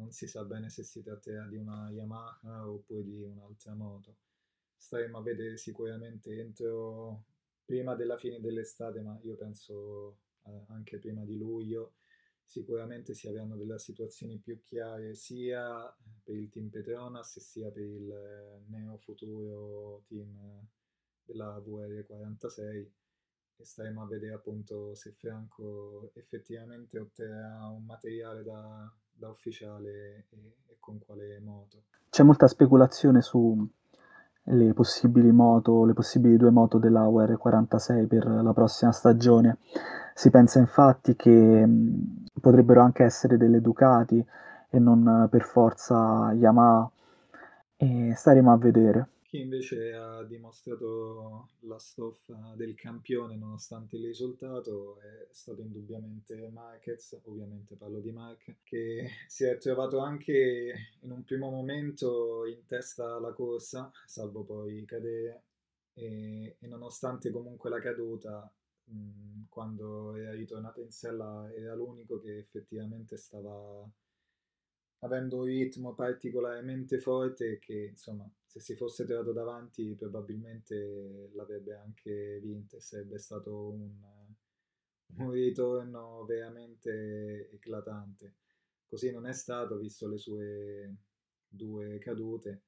non 0.00 0.12
si 0.12 0.26
sa 0.26 0.44
bene 0.44 0.70
se 0.70 0.82
si 0.82 1.02
tratterà 1.02 1.46
di 1.46 1.56
una 1.56 1.90
Yamaha 1.90 2.68
oppure 2.68 3.04
di 3.04 3.22
un'altra 3.22 3.74
moto. 3.74 4.16
Staremo 4.76 5.18
a 5.18 5.22
vedere 5.22 5.56
sicuramente 5.58 6.38
entro 6.38 7.24
prima 7.64 7.94
della 7.94 8.16
fine 8.16 8.40
dell'estate, 8.40 9.00
ma 9.02 9.18
io 9.22 9.36
penso 9.36 10.18
eh, 10.46 10.64
anche 10.68 10.98
prima 10.98 11.24
di 11.24 11.36
luglio, 11.36 11.94
sicuramente 12.42 13.14
si 13.14 13.28
avranno 13.28 13.56
delle 13.56 13.78
situazioni 13.78 14.38
più 14.38 14.60
chiare 14.62 15.14
sia 15.14 15.94
per 16.24 16.34
il 16.34 16.48
team 16.48 16.68
Petronas 16.68 17.38
sia 17.38 17.70
per 17.70 17.84
il 17.84 18.10
eh, 18.10 18.62
neo 18.70 18.96
futuro 18.98 20.02
team 20.08 20.66
della 21.24 21.58
VR46 21.58 22.90
e 23.56 23.64
staremo 23.64 24.02
a 24.02 24.06
vedere 24.06 24.32
appunto 24.32 24.94
se 24.94 25.12
Franco 25.12 26.10
effettivamente 26.14 26.98
otterrà 26.98 27.66
un 27.66 27.84
materiale 27.84 28.42
da, 28.42 28.92
da 29.20 29.28
ufficiale 29.28 29.90
e, 30.30 30.36
e, 30.66 30.76
con 30.80 30.98
quale 30.98 31.38
moto. 31.40 31.82
C'è 32.08 32.22
molta 32.22 32.48
speculazione 32.48 33.20
su 33.20 33.68
le 34.44 34.72
possibili 34.72 35.30
moto, 35.30 35.84
le 35.84 35.92
possibili 35.92 36.38
due 36.38 36.50
moto 36.50 36.78
della 36.78 37.06
UR46 37.06 38.06
per 38.06 38.26
la 38.26 38.52
prossima 38.54 38.90
stagione. 38.90 39.58
Si 40.14 40.30
pensa 40.30 40.58
infatti 40.58 41.14
che 41.14 41.68
potrebbero 42.40 42.80
anche 42.80 43.04
essere 43.04 43.36
delle 43.36 43.60
Ducati 43.60 44.24
e 44.70 44.78
non 44.78 45.28
per 45.30 45.42
forza 45.42 46.32
Yamaha 46.32 46.90
e 47.76 48.14
staremo 48.16 48.52
a 48.52 48.56
vedere. 48.56 49.08
Chi 49.30 49.38
invece 49.38 49.92
ha 49.92 50.24
dimostrato 50.24 51.50
la 51.60 51.78
stoffa 51.78 52.52
del 52.56 52.74
campione 52.74 53.36
nonostante 53.36 53.94
il 53.94 54.06
risultato 54.06 54.98
è 54.98 55.28
stato 55.30 55.60
indubbiamente 55.60 56.48
Marquez, 56.48 57.16
ovviamente 57.26 57.76
parlo 57.76 58.00
di 58.00 58.10
Mark, 58.10 58.56
che 58.64 59.08
si 59.28 59.44
è 59.44 59.56
trovato 59.58 59.98
anche 60.00 60.74
in 61.02 61.12
un 61.12 61.22
primo 61.22 61.48
momento 61.48 62.44
in 62.44 62.66
testa 62.66 63.14
alla 63.14 63.32
corsa, 63.32 63.92
salvo 64.04 64.42
poi 64.42 64.84
cadere, 64.84 65.44
e, 65.94 66.56
e 66.58 66.66
nonostante 66.66 67.30
comunque 67.30 67.70
la 67.70 67.78
caduta, 67.78 68.52
mh, 68.82 69.42
quando 69.48 70.16
era 70.16 70.32
ritornato 70.32 70.80
in 70.80 70.90
sella 70.90 71.48
era 71.54 71.76
l'unico 71.76 72.18
che 72.18 72.36
effettivamente 72.36 73.16
stava 73.16 73.88
avendo 75.00 75.38
un 75.38 75.44
ritmo 75.44 75.94
particolarmente 75.94 76.98
forte 76.98 77.58
che 77.58 77.88
insomma 77.90 78.30
se 78.44 78.60
si 78.60 78.74
fosse 78.74 79.04
trovato 79.04 79.32
davanti 79.32 79.94
probabilmente 79.94 81.30
l'avrebbe 81.34 81.74
anche 81.76 82.40
vinta 82.42 82.76
e 82.76 82.80
sarebbe 82.80 83.18
stato 83.18 83.68
un, 83.70 83.92
un 85.16 85.30
ritorno 85.30 86.24
veramente 86.24 87.48
eclatante. 87.50 88.34
Così 88.88 89.12
non 89.12 89.26
è 89.26 89.32
stato, 89.32 89.78
visto 89.78 90.08
le 90.08 90.18
sue 90.18 90.96
due 91.46 91.98
cadute. 91.98 92.62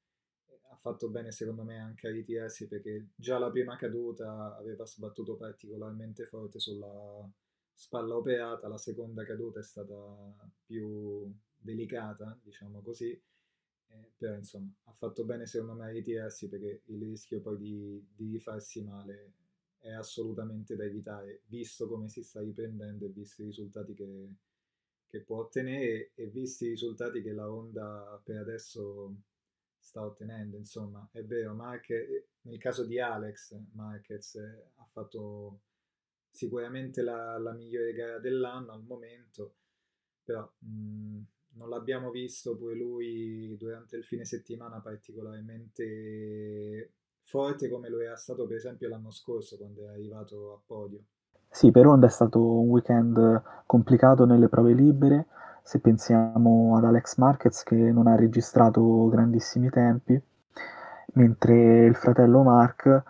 Ha 0.70 0.76
fatto 0.76 1.10
bene 1.10 1.32
secondo 1.32 1.64
me 1.64 1.80
anche 1.80 2.08
a 2.08 2.12
ritirarsi 2.12 2.68
perché 2.68 3.08
già 3.14 3.38
la 3.38 3.50
prima 3.50 3.76
caduta 3.76 4.56
aveva 4.56 4.86
sbattuto 4.86 5.36
particolarmente 5.36 6.26
forte 6.26 6.58
sulla 6.60 7.28
spalla 7.74 8.16
operata, 8.16 8.68
la 8.68 8.78
seconda 8.78 9.24
caduta 9.24 9.58
è 9.60 9.62
stata 9.62 9.94
più 10.64 11.30
delicata, 11.62 12.38
diciamo 12.42 12.82
così, 12.82 13.10
eh, 13.88 14.10
però 14.16 14.34
insomma 14.36 14.72
ha 14.84 14.92
fatto 14.92 15.24
bene 15.24 15.46
secondo 15.46 15.74
me 15.74 15.86
a 15.86 15.90
ritirarsi 15.90 16.48
perché 16.48 16.82
il 16.86 16.98
rischio 17.00 17.40
poi 17.40 17.56
di, 17.58 18.06
di 18.14 18.32
rifarsi 18.32 18.82
male 18.82 19.32
è 19.78 19.90
assolutamente 19.92 20.76
da 20.76 20.84
evitare, 20.84 21.42
visto 21.46 21.88
come 21.88 22.08
si 22.08 22.22
sta 22.22 22.40
riprendendo 22.40 23.04
e 23.04 23.08
visto 23.08 23.42
i 23.42 23.46
risultati 23.46 23.94
che, 23.94 24.28
che 25.08 25.20
può 25.22 25.38
ottenere 25.38 26.12
e 26.14 26.26
visti 26.28 26.66
i 26.66 26.68
risultati 26.70 27.20
che 27.22 27.32
la 27.32 27.50
Honda 27.50 28.20
per 28.24 28.36
adesso 28.38 29.14
sta 29.78 30.04
ottenendo. 30.04 30.56
Insomma, 30.56 31.08
è 31.12 31.24
vero, 31.24 31.54
Marquez, 31.54 32.24
nel 32.42 32.58
caso 32.58 32.84
di 32.84 33.00
Alex, 33.00 33.58
Marquez 33.72 34.36
ha 34.36 34.86
fatto 34.90 35.60
sicuramente 36.30 37.02
la, 37.02 37.36
la 37.38 37.52
migliore 37.52 37.92
gara 37.92 38.18
dell'anno 38.18 38.72
al 38.72 38.84
momento, 38.84 39.56
però 40.24 40.50
mh, 40.58 41.20
non 41.54 41.68
l'abbiamo 41.68 42.10
visto 42.10 42.56
pure 42.56 42.74
lui 42.74 43.56
durante 43.58 43.96
il 43.96 44.04
fine 44.04 44.24
settimana 44.24 44.80
particolarmente 44.80 46.90
forte 47.22 47.68
come 47.68 47.88
lo 47.88 48.00
era 48.00 48.16
stato 48.16 48.46
per 48.46 48.56
esempio 48.56 48.88
l'anno 48.88 49.10
scorso 49.10 49.56
quando 49.56 49.86
è 49.86 49.92
arrivato 49.92 50.52
a 50.52 50.60
podio. 50.64 51.00
Sì, 51.48 51.70
per 51.70 51.86
Honda 51.86 52.06
è 52.06 52.10
stato 52.10 52.40
un 52.40 52.68
weekend 52.68 53.42
complicato 53.66 54.24
nelle 54.24 54.48
prove 54.48 54.72
libere, 54.72 55.26
se 55.62 55.80
pensiamo 55.80 56.76
ad 56.76 56.84
Alex 56.84 57.18
Marquez 57.18 57.62
che 57.62 57.76
non 57.76 58.06
ha 58.06 58.16
registrato 58.16 59.08
grandissimi 59.08 59.68
tempi, 59.68 60.18
mentre 61.14 61.84
il 61.84 61.94
fratello 61.94 62.42
Mark 62.42 63.02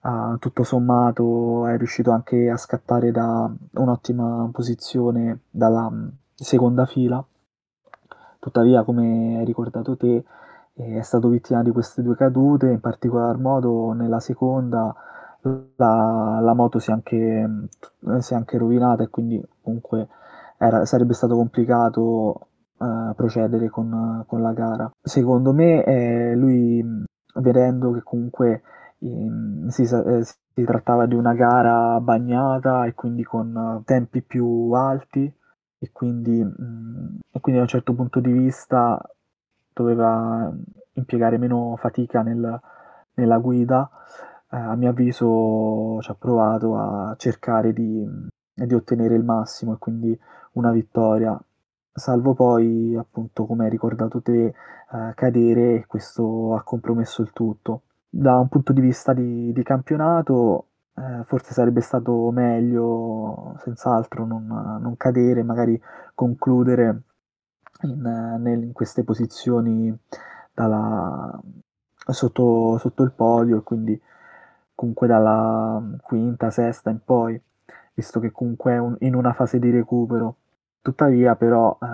uh, 0.00 0.38
tutto 0.38 0.64
sommato 0.64 1.66
è 1.66 1.76
riuscito 1.76 2.10
anche 2.10 2.48
a 2.48 2.56
scattare 2.56 3.10
da 3.10 3.52
un'ottima 3.72 4.48
posizione 4.50 5.40
dalla 5.50 5.90
mm, 5.90 6.08
seconda 6.34 6.86
fila. 6.86 7.22
Tuttavia, 8.42 8.82
come 8.82 9.38
hai 9.38 9.44
ricordato 9.44 9.96
te, 9.96 10.24
è 10.72 11.00
stato 11.02 11.28
vittima 11.28 11.62
di 11.62 11.70
queste 11.70 12.02
due 12.02 12.16
cadute, 12.16 12.72
in 12.72 12.80
particolar 12.80 13.38
modo 13.38 13.92
nella 13.92 14.18
seconda 14.18 14.92
la, 15.76 16.40
la 16.40 16.52
moto 16.52 16.80
si 16.80 16.90
è, 16.90 16.92
anche, 16.92 17.68
si 18.18 18.32
è 18.32 18.36
anche 18.36 18.58
rovinata 18.58 19.04
e 19.04 19.10
quindi 19.10 19.40
comunque 19.62 20.08
era, 20.58 20.84
sarebbe 20.84 21.14
stato 21.14 21.36
complicato 21.36 22.48
uh, 22.78 23.14
procedere 23.14 23.68
con, 23.68 24.24
con, 24.26 24.42
la 24.42 24.52
gara. 24.52 24.90
Secondo 25.00 25.52
me 25.52 25.84
eh, 25.84 26.34
lui 26.34 26.84
vedendo 27.34 27.92
che 27.92 28.02
comunque 28.02 28.62
eh, 28.98 29.30
si, 29.68 29.82
eh, 29.82 30.24
si, 30.24 30.64
trattava 30.64 31.06
di 31.06 31.14
una 31.14 31.34
gara 31.34 32.00
bagnata 32.00 32.86
e 32.86 32.94
quindi 32.94 33.22
con 33.22 33.82
tempi 33.84 34.20
più 34.20 34.72
alti 34.72 35.32
e 35.82 35.90
quindi, 35.90 36.42
mm, 36.44 37.18
e 37.32 37.40
quindi 37.40 37.60
da 37.60 37.62
un 37.62 37.66
certo 37.66 37.92
punto 37.92 38.20
di 38.20 38.30
vista 38.30 39.00
doveva 39.72 40.48
impiegare 40.92 41.38
meno 41.38 41.74
fatica 41.76 42.22
nel, 42.22 42.60
nella 43.14 43.38
guida. 43.38 43.90
Eh, 44.48 44.56
a 44.56 44.76
mio 44.76 44.90
avviso 44.90 45.98
ci 46.00 46.10
ha 46.10 46.14
provato 46.14 46.76
a 46.76 47.14
cercare 47.18 47.72
di, 47.72 48.06
di 48.54 48.74
ottenere 48.74 49.16
il 49.16 49.24
massimo 49.24 49.72
e 49.74 49.78
quindi 49.78 50.16
una 50.52 50.70
vittoria. 50.70 51.36
Salvo 51.92 52.32
poi 52.32 52.94
appunto 52.96 53.44
come 53.44 53.64
hai 53.64 53.70
ricordato 53.70 54.22
te 54.22 54.44
eh, 54.46 54.54
cadere 55.16 55.74
e 55.74 55.86
questo 55.86 56.54
ha 56.54 56.62
compromesso 56.62 57.22
il 57.22 57.32
tutto. 57.32 57.82
Da 58.08 58.36
un 58.38 58.46
punto 58.48 58.72
di 58.72 58.80
vista 58.80 59.12
di, 59.12 59.52
di 59.52 59.62
campionato 59.64 60.66
eh, 60.94 61.24
forse 61.24 61.52
sarebbe 61.52 61.80
stato 61.80 62.30
meglio 62.30 63.56
senz'altro 63.58 64.26
non, 64.26 64.46
non 64.46 64.96
cadere 64.96 65.42
magari 65.42 65.80
concludere 66.14 67.02
in, 67.82 68.00
nel, 68.00 68.62
in 68.62 68.72
queste 68.72 69.02
posizioni 69.04 69.96
dalla, 70.52 71.40
sotto, 72.10 72.78
sotto 72.78 73.02
il 73.02 73.12
podio 73.12 73.58
e 73.58 73.62
quindi 73.62 74.00
comunque 74.74 75.06
dalla 75.06 75.82
quinta, 76.02 76.50
sesta 76.50 76.90
in 76.90 77.00
poi, 77.04 77.40
visto 77.94 78.20
che 78.20 78.30
comunque 78.30 78.72
è 78.72 78.78
un, 78.78 78.96
in 79.00 79.14
una 79.14 79.32
fase 79.32 79.58
di 79.58 79.70
recupero. 79.70 80.36
Tuttavia 80.82 81.36
però 81.36 81.78
eh, 81.80 81.86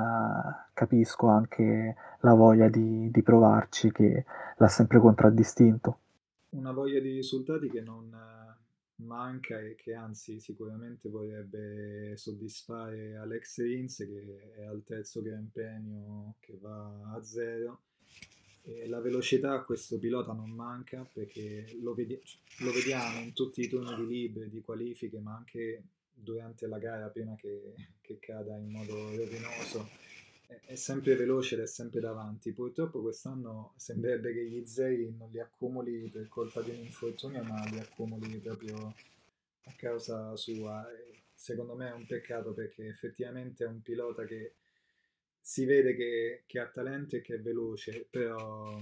capisco 0.73 1.29
anche 1.29 1.95
la 2.21 2.35
voglia 2.35 2.69
di, 2.69 3.11
di 3.11 3.23
provarci 3.23 3.93
che 3.93 4.25
l'ha 4.57 4.69
sempre 4.69 4.99
contraddistinto. 4.99 5.99
Una 6.51 6.73
voglia 6.73 6.99
di 7.01 7.13
risultati 7.13 7.69
che 7.69 7.83
non 7.83 8.11
manca 8.99 9.61
e 9.61 9.75
che 9.75 9.95
anzi 9.95 10.41
sicuramente 10.41 11.09
vorrebbe 11.09 12.17
soddisfare 12.17 13.17
Alex 13.17 13.59
Rins 13.59 13.97
che 13.99 14.53
è 14.57 14.65
al 14.65 14.83
terzo 14.85 15.23
Gran 15.23 15.51
Premio 15.53 16.35
che 16.41 16.57
va 16.61 17.13
a 17.13 17.23
zero 17.23 17.83
e 18.69 18.87
la 18.87 19.01
velocità 19.01 19.53
a 19.53 19.63
questo 19.63 19.99
pilota 19.99 20.33
non 20.33 20.51
manca 20.51 21.09
perché 21.11 21.75
lo, 21.81 21.95
vedi- 21.95 22.21
lo 22.59 22.71
vediamo 22.71 23.21
in 23.21 23.33
tutti 23.33 23.63
i 23.63 23.69
turni 23.69 23.97
di 23.97 24.07
libere, 24.07 24.51
di 24.51 24.61
qualifiche, 24.61 25.19
ma 25.21 25.37
anche 25.37 25.85
durante 26.13 26.67
la 26.67 26.79
gara 26.79 27.09
prima 27.09 27.35
che, 27.37 27.75
che 28.03 28.19
cada 28.19 28.59
in 28.59 28.71
modo 28.71 28.95
rovinoso. 29.17 29.89
È, 30.49 30.75
sempre 30.77 31.15
veloce 31.15 31.55
ed 31.55 31.61
è 31.61 31.67
sempre 31.67 32.01
davanti. 32.01 32.53
Purtroppo 32.53 33.03
quest'anno 33.03 33.75
sembrerebbe 33.77 34.33
che 34.33 34.47
gli 34.47 34.65
zeri 34.65 35.15
non 35.17 35.31
li 35.31 35.41
accumuli 35.41 36.09
per 36.09 36.27
colpa 36.29 36.63
di 36.63 36.71
un 36.71 36.79
infortunio, 36.79 37.43
ma 37.43 37.63
li 37.69 37.79
accumuli 37.79 38.39
proprio 38.39 38.95
a 39.65 39.73
causa 39.77 40.35
sua. 40.37 40.91
E 40.91 41.21
secondo 41.35 41.75
me 41.75 41.91
è 41.91 41.93
un 41.93 42.07
peccato 42.07 42.53
perché 42.53 42.87
effettivamente 42.87 43.65
è 43.65 43.69
un 43.69 43.83
pilota 43.83 44.25
che 44.25 44.55
si 45.39 45.65
vede 45.65 45.95
che, 45.95 46.43
che, 46.47 46.59
ha 46.59 46.67
talento 46.67 47.17
e 47.17 47.21
che 47.21 47.35
è 47.35 47.41
veloce, 47.41 48.07
però 48.11 48.81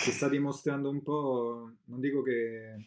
si 0.00 0.10
sta 0.10 0.28
dimostrando 0.28 0.88
un 0.88 1.02
po', 1.02 1.72
non 1.84 2.00
dico 2.00 2.22
che 2.22 2.86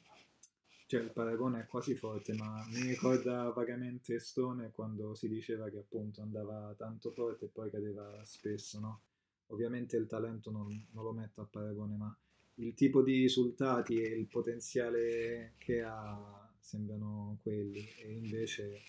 cioè, 0.92 1.04
il 1.04 1.12
paragone 1.12 1.62
è 1.62 1.66
quasi 1.68 1.96
forte, 1.96 2.34
ma 2.34 2.66
mi 2.70 2.82
ricorda 2.82 3.50
vagamente 3.52 4.20
Stone 4.20 4.72
quando 4.72 5.16
si 5.16 5.30
diceva 5.30 5.70
che 5.70 5.78
appunto 5.78 6.22
andava 6.22 6.76
tanto 6.78 7.12
forte 7.12 7.46
e 7.46 7.48
poi 7.48 7.72
cadeva 7.72 8.22
spesso, 8.26 8.78
no? 8.82 9.02
Ovviamente 9.48 9.96
il 9.96 10.06
talento 10.06 10.52
non, 10.52 10.88
non 10.92 11.06
lo 11.06 11.14
metto 11.14 11.40
a 11.40 11.48
paragone, 11.50 11.96
ma 11.96 12.14
il 12.56 12.74
tipo 12.74 13.02
di 13.04 13.22
risultati 13.22 14.02
e 14.02 14.10
il 14.10 14.28
potenziale 14.28 15.54
che 15.60 15.82
ha 15.82 16.54
sembrano 16.60 17.40
quelli 17.42 17.88
e 18.00 18.12
invece 18.12 18.82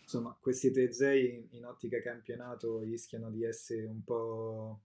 insomma, 0.00 0.36
questi 0.40 0.70
tre 0.70 0.92
zei 0.92 1.44
in 1.50 1.64
ottica 1.64 2.00
campionato 2.00 2.82
rischiano 2.82 3.32
di 3.32 3.42
essere 3.42 3.84
un 3.84 4.04
po' 4.04 4.80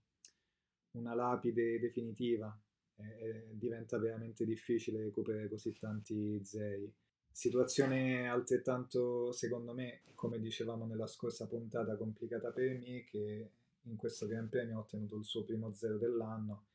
una 0.93 1.13
lapide 1.13 1.79
definitiva 1.79 2.59
e, 2.95 3.03
e 3.03 3.47
diventa 3.51 3.97
veramente 3.97 4.45
difficile 4.45 5.03
recuperare 5.03 5.49
così 5.49 5.77
tanti 5.77 6.39
zei. 6.43 6.91
Situazione 7.31 8.29
altrettanto, 8.29 9.31
secondo 9.31 9.73
me, 9.73 10.01
come 10.13 10.39
dicevamo 10.39 10.85
nella 10.85 11.07
scorsa 11.07 11.47
puntata, 11.47 11.97
complicata 11.97 12.51
per 12.51 12.77
me, 12.77 13.03
che 13.05 13.49
in 13.81 13.95
questo 13.95 14.27
Gran 14.27 14.49
Premio 14.49 14.77
ha 14.77 14.81
ottenuto 14.81 15.17
il 15.17 15.25
suo 15.25 15.43
primo 15.43 15.73
zero 15.73 15.97
dell'anno. 15.97 16.65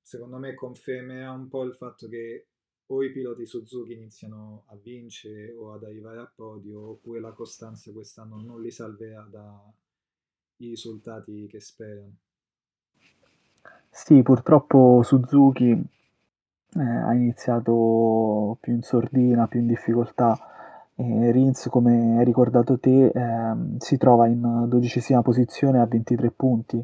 Secondo 0.00 0.38
me 0.38 0.54
confermerà 0.54 1.32
un 1.32 1.48
po' 1.48 1.64
il 1.64 1.74
fatto 1.74 2.08
che 2.08 2.46
o 2.86 3.02
i 3.02 3.10
piloti 3.10 3.44
Suzuki 3.46 3.94
iniziano 3.94 4.64
a 4.66 4.76
vincere 4.76 5.52
o 5.52 5.72
ad 5.72 5.82
arrivare 5.82 6.20
a 6.20 6.32
podio, 6.32 6.90
oppure 6.90 7.20
la 7.20 7.32
costanza 7.32 7.90
quest'anno 7.90 8.36
non 8.40 8.62
li 8.62 8.70
salverà 8.70 9.26
dai 9.28 9.72
risultati 10.58 11.46
che 11.48 11.60
sperano. 11.60 12.16
Sì, 13.98 14.22
purtroppo 14.22 15.00
Suzuki 15.02 15.70
eh, 15.70 16.80
ha 16.80 17.14
iniziato 17.14 18.58
più 18.60 18.74
in 18.74 18.82
sordina, 18.82 19.46
più 19.46 19.60
in 19.60 19.66
difficoltà. 19.66 20.38
E 20.94 21.30
Rins, 21.32 21.68
come 21.70 22.18
hai 22.18 22.24
ricordato 22.24 22.78
te, 22.78 23.06
eh, 23.06 23.54
si 23.78 23.96
trova 23.96 24.26
in 24.26 24.66
dodicesima 24.68 25.22
posizione 25.22 25.80
a 25.80 25.86
23 25.86 26.30
punti 26.30 26.78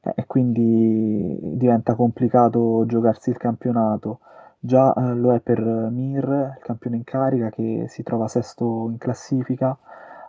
eh, 0.00 0.12
e 0.16 0.26
quindi 0.26 1.38
diventa 1.56 1.94
complicato 1.94 2.84
giocarsi 2.84 3.30
il 3.30 3.36
campionato. 3.36 4.18
Già 4.58 4.92
eh, 4.92 5.14
lo 5.14 5.32
è 5.32 5.38
per 5.40 5.60
Mir, 5.60 6.56
il 6.58 6.64
campione 6.64 6.96
in 6.96 7.04
carica, 7.04 7.48
che 7.50 7.84
si 7.88 8.02
trova 8.02 8.26
sesto 8.26 8.88
in 8.90 8.98
classifica 8.98 9.78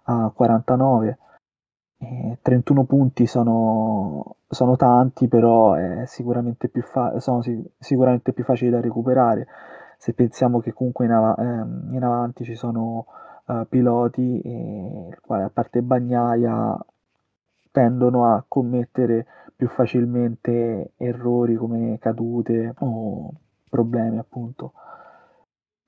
a 0.03 0.31
49. 0.33 1.17
Eh, 2.03 2.37
31 2.41 2.83
punti 2.85 3.27
sono, 3.27 4.37
sono 4.49 4.75
tanti, 4.75 5.27
però 5.27 5.75
sicuramente 6.05 6.67
fa- 6.81 7.19
sono 7.19 7.41
si- 7.43 7.63
sicuramente 7.77 8.33
più 8.33 8.43
facili 8.43 8.71
da 8.71 8.81
recuperare. 8.81 9.47
Se 9.97 10.13
pensiamo 10.13 10.59
che 10.59 10.73
comunque 10.73 11.05
in, 11.05 11.11
av- 11.11 11.37
ehm, 11.39 11.89
in 11.91 12.03
avanti 12.03 12.43
ci 12.43 12.55
sono 12.55 13.05
uh, 13.45 13.65
piloti, 13.69 14.41
e, 14.41 15.07
il 15.09 15.19
quale, 15.21 15.43
a 15.43 15.49
parte 15.49 15.81
Bagnaia, 15.83 16.75
tendono 17.71 18.33
a 18.33 18.43
commettere 18.47 19.25
più 19.55 19.67
facilmente 19.67 20.93
errori 20.97 21.55
come 21.55 21.97
cadute 21.99 22.73
o 22.79 23.31
problemi, 23.69 24.17
appunto. 24.17 24.73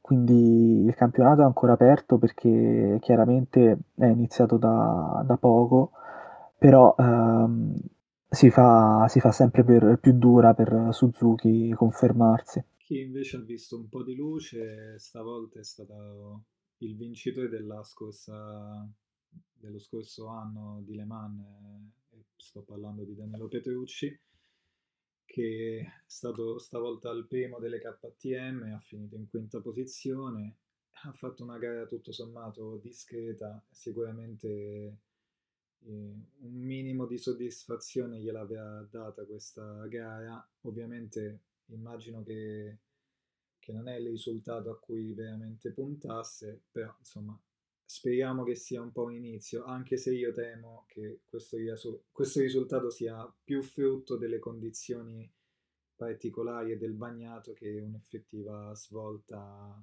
Quindi 0.02 0.84
il 0.86 0.94
campionato 0.96 1.42
è 1.42 1.46
ancora 1.46 1.74
aperto 1.74 2.18
perché 2.18 2.98
chiaramente 3.02 3.78
è 3.96 4.06
iniziato 4.06 4.58
da, 4.58 5.24
da 5.26 5.38
poco, 5.38 5.92
però 6.64 6.96
ehm, 6.98 7.76
si, 8.30 8.50
fa, 8.50 9.06
si 9.10 9.20
fa 9.20 9.34
sempre 9.34 9.66
per, 9.66 10.00
più 10.00 10.18
dura 10.18 10.54
per 10.54 10.94
Suzuki 10.94 11.74
confermarsi. 11.76 12.64
Chi 12.78 13.02
invece 13.02 13.36
ha 13.36 13.42
visto 13.42 13.76
un 13.76 13.90
po' 13.90 14.02
di 14.02 14.16
luce 14.16 14.98
stavolta 14.98 15.60
è 15.60 15.64
stato 15.66 16.46
il 16.78 16.96
vincitore 16.96 17.50
scorsa, 17.84 18.90
dello 19.52 19.78
scorso 19.78 20.28
anno 20.28 20.82
di 20.86 20.96
Le 20.96 21.04
Mans, 21.04 21.42
eh, 22.12 22.24
sto 22.38 22.62
parlando 22.62 23.04
di 23.04 23.14
Danilo 23.14 23.50
Petrucci, 23.50 24.18
che 25.26 25.80
è 25.82 26.02
stato 26.06 26.60
stavolta 26.60 27.10
al 27.10 27.28
primo 27.28 27.60
delle 27.60 27.80
KTM, 27.80 28.72
ha 28.74 28.80
finito 28.80 29.18
in 29.18 29.28
quinta 29.28 29.60
posizione, 29.60 30.60
ha 31.04 31.12
fatto 31.12 31.44
una 31.44 31.58
gara 31.58 31.86
tutto 31.88 32.14
sommato 32.14 32.78
discreta, 32.82 33.62
sicuramente 33.70 35.00
un 35.86 36.24
minimo 36.40 37.06
di 37.06 37.18
soddisfazione 37.18 38.20
gliel'aveva 38.20 38.88
data 38.90 39.26
questa 39.26 39.86
gara, 39.88 40.46
ovviamente 40.62 41.42
immagino 41.68 42.24
che, 42.24 42.78
che 43.60 43.72
non 43.72 43.88
è 43.88 43.96
il 43.96 44.10
risultato 44.10 44.70
a 44.70 44.80
cui 44.80 45.14
veramente 45.14 45.72
puntasse, 45.72 46.64
però 46.72 46.94
insomma 46.98 47.40
speriamo 47.86 48.44
che 48.44 48.56
sia 48.56 48.82
un 48.82 48.92
po' 48.92 49.04
un 49.04 49.14
inizio, 49.14 49.64
anche 49.66 49.98
se 49.98 50.14
io 50.14 50.32
temo 50.32 50.86
che 50.88 51.22
questo, 51.26 51.58
questo 52.12 52.40
risultato 52.40 52.90
sia 52.90 53.32
più 53.44 53.62
frutto 53.62 54.18
delle 54.18 54.40
condizioni 54.40 55.30
particolari 55.96 56.72
e 56.72 56.78
del 56.78 56.94
bagnato 56.94 57.54
che 57.54 57.80
un'effettiva 57.80 58.74
svolta 58.76 59.82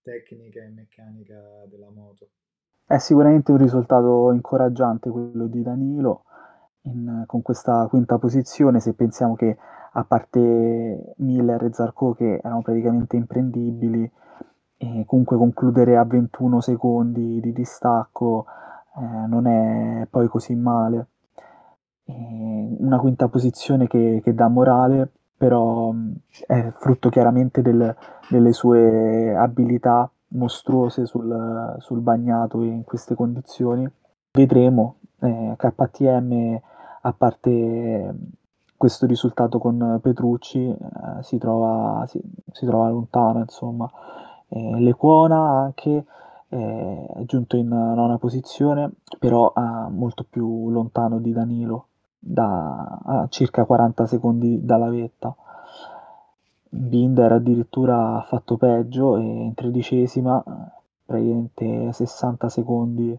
tecnica 0.00 0.62
e 0.62 0.68
meccanica 0.68 1.66
della 1.66 1.90
moto. 1.90 2.30
È 2.90 2.98
sicuramente 2.98 3.52
un 3.52 3.58
risultato 3.58 4.32
incoraggiante 4.32 5.10
quello 5.10 5.46
di 5.46 5.62
Danilo 5.62 6.24
in, 6.82 7.22
con 7.24 7.40
questa 7.40 7.86
quinta 7.88 8.18
posizione, 8.18 8.80
se 8.80 8.94
pensiamo 8.94 9.36
che 9.36 9.56
a 9.92 10.02
parte 10.02 11.14
Miller 11.18 11.62
e 11.62 11.72
Zarco 11.72 12.14
che 12.14 12.40
erano 12.42 12.62
praticamente 12.62 13.14
imprendibili, 13.14 14.10
comunque 15.06 15.36
concludere 15.36 15.96
a 15.96 16.04
21 16.04 16.60
secondi 16.60 17.38
di 17.40 17.52
distacco 17.52 18.46
eh, 18.96 19.26
non 19.28 19.46
è 19.46 20.08
poi 20.10 20.26
così 20.26 20.56
male. 20.56 21.06
E 22.06 22.76
una 22.76 22.98
quinta 22.98 23.28
posizione 23.28 23.86
che, 23.86 24.20
che 24.20 24.34
dà 24.34 24.48
morale, 24.48 25.08
però 25.36 25.94
è 26.44 26.70
frutto 26.70 27.08
chiaramente 27.08 27.62
del, 27.62 27.94
delle 28.28 28.52
sue 28.52 29.32
abilità 29.36 30.10
mostruose 30.30 31.06
sul, 31.06 31.76
sul, 31.78 32.00
bagnato 32.00 32.62
in 32.62 32.84
queste 32.84 33.14
condizioni. 33.14 33.88
Vedremo, 34.32 34.96
eh, 35.20 35.54
KTM 35.56 36.60
a 37.02 37.12
parte 37.12 38.14
questo 38.76 39.06
risultato 39.06 39.58
con 39.58 39.98
Petrucci 40.02 40.68
eh, 40.68 40.76
si, 41.22 41.38
trova, 41.38 42.04
si, 42.06 42.20
si 42.52 42.64
trova 42.64 42.88
lontano 42.88 43.40
insomma 43.40 43.90
eh, 44.48 44.80
Lecuona 44.80 45.60
anche 45.60 46.04
eh, 46.48 47.06
è 47.06 47.22
giunto 47.24 47.56
in 47.56 47.68
nona 47.68 48.18
posizione, 48.18 48.90
però 49.18 49.52
molto 49.90 50.26
più 50.28 50.68
lontano 50.70 51.20
di 51.20 51.32
Danilo, 51.32 51.86
da 52.18 53.26
circa 53.30 53.64
40 53.64 54.06
secondi 54.06 54.64
dalla 54.64 54.88
vetta. 54.88 55.34
Binder 56.72 57.32
addirittura 57.32 58.16
ha 58.16 58.22
fatto 58.22 58.56
peggio 58.56 59.16
e 59.16 59.22
in 59.22 59.54
tredicesima, 59.54 60.42
praticamente 61.04 61.92
60 61.92 62.48
secondi 62.48 63.18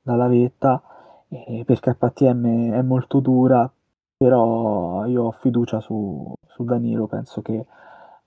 dalla 0.00 0.26
vetta. 0.26 0.82
Per 1.28 1.78
KTM 1.78 2.72
è 2.72 2.82
molto 2.82 3.20
dura, 3.20 3.70
però 4.16 5.04
io 5.06 5.24
ho 5.24 5.30
fiducia 5.30 5.80
su, 5.80 6.32
su 6.46 6.64
Danilo, 6.64 7.06
penso 7.06 7.40
che 7.40 7.66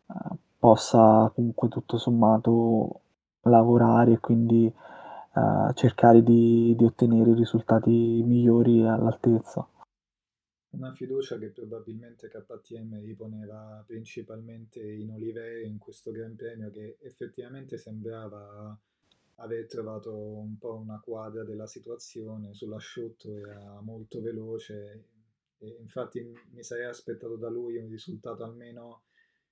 uh, 0.05 0.35
possa 0.57 1.29
comunque 1.35 1.67
tutto 1.67 1.97
sommato 1.97 3.01
lavorare 3.41 4.13
e 4.13 4.19
quindi 4.19 4.71
uh, 5.33 5.73
cercare 5.73 6.23
di, 6.23 6.73
di, 6.77 6.85
ottenere 6.85 7.33
risultati 7.33 8.23
migliori 8.25 8.87
all'altezza. 8.87 9.67
Una 10.73 10.91
fiducia 10.91 11.37
che 11.37 11.49
probabilmente 11.49 12.29
KTM 12.29 12.99
riponeva 13.03 13.83
principalmente 13.85 14.81
in 14.81 15.11
Oliveira 15.11 15.67
in 15.67 15.77
questo 15.77 16.11
Gran 16.11 16.35
Premio 16.35 16.71
che 16.71 16.97
effettivamente 17.01 17.77
sembrava 17.77 18.75
aver 19.35 19.67
trovato 19.67 20.15
un 20.15 20.57
po' 20.57 20.75
una 20.75 20.99
quadra 20.99 21.43
della 21.43 21.67
situazione, 21.67 22.55
sull'asciutto 22.55 23.35
era 23.35 23.81
molto 23.81 24.19
veloce 24.19 25.05
e 25.59 25.77
infatti 25.79 26.21
mi 26.51 26.63
sarei 26.63 26.85
aspettato 26.85 27.35
da 27.35 27.49
lui 27.49 27.77
un 27.77 27.89
risultato 27.89 28.43
almeno 28.43 29.03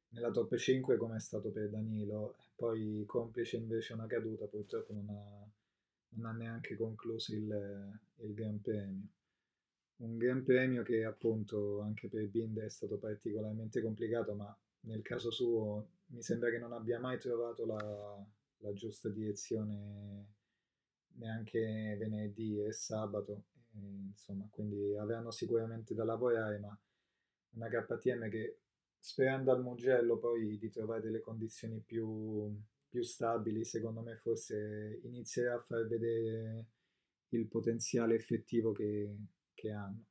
nella 0.10 0.32
top 0.32 0.56
5 0.56 0.98
come 0.98 1.18
è 1.18 1.20
stato 1.20 1.52
per 1.52 1.70
Danilo, 1.70 2.36
poi 2.56 3.04
complice 3.06 3.58
invece 3.58 3.94
una 3.94 4.08
caduta, 4.08 4.46
purtroppo 4.46 4.92
non 4.94 5.08
ha, 5.10 5.48
non 6.16 6.26
ha 6.26 6.32
neanche 6.34 6.76
concluso 6.76 7.34
il, 7.34 8.00
il, 8.18 8.34
Gran 8.34 8.60
Premio. 8.60 9.08
Un 10.02 10.18
Gran 10.18 10.44
Premio 10.44 10.82
che 10.82 11.04
appunto 11.06 11.82
anche 11.82 12.08
per 12.08 12.28
Binder 12.28 12.66
è 12.66 12.70
stato 12.70 12.98
particolarmente 12.98 13.82
complicato, 13.82 14.34
ma 14.34 14.56
nel 14.82 15.04
caso 15.04 15.30
suo 15.30 15.90
mi 16.08 16.24
sembra 16.24 16.50
che 16.50 16.58
non 16.58 16.74
abbia 16.74 17.00
mai 17.00 17.20
trovato 17.20 17.66
la, 17.66 18.26
la 18.58 18.74
giusta 18.74 19.10
direzione 19.10 20.26
neanche 21.14 21.96
venerdì 22.00 22.64
e 22.64 22.74
sabato, 22.74 23.44
e, 23.74 23.80
insomma, 24.10 24.48
quindi 24.50 24.96
avranno 24.98 25.30
sicuramente 25.30 25.94
da 25.94 26.04
lavorare, 26.04 26.58
ma 26.58 26.76
una 27.52 27.68
KTM 27.68 28.28
che 28.30 28.60
sperando 28.98 29.52
al 29.52 29.62
Mugello 29.62 30.18
poi 30.18 30.58
di 30.58 30.70
trovare 30.70 31.02
delle 31.02 31.20
condizioni 31.20 31.80
più, 31.80 32.52
più 32.90 33.04
stabili, 33.04 33.64
secondo 33.64 34.02
me 34.02 34.16
forse 34.16 35.00
inizierà 35.04 35.56
a 35.56 35.62
far 35.62 35.86
vedere 35.86 36.66
il 37.30 37.48
potenziale 37.48 38.16
effettivo 38.16 38.72
che, 38.72 39.16
che 39.62 39.71
hanno. 39.71 40.06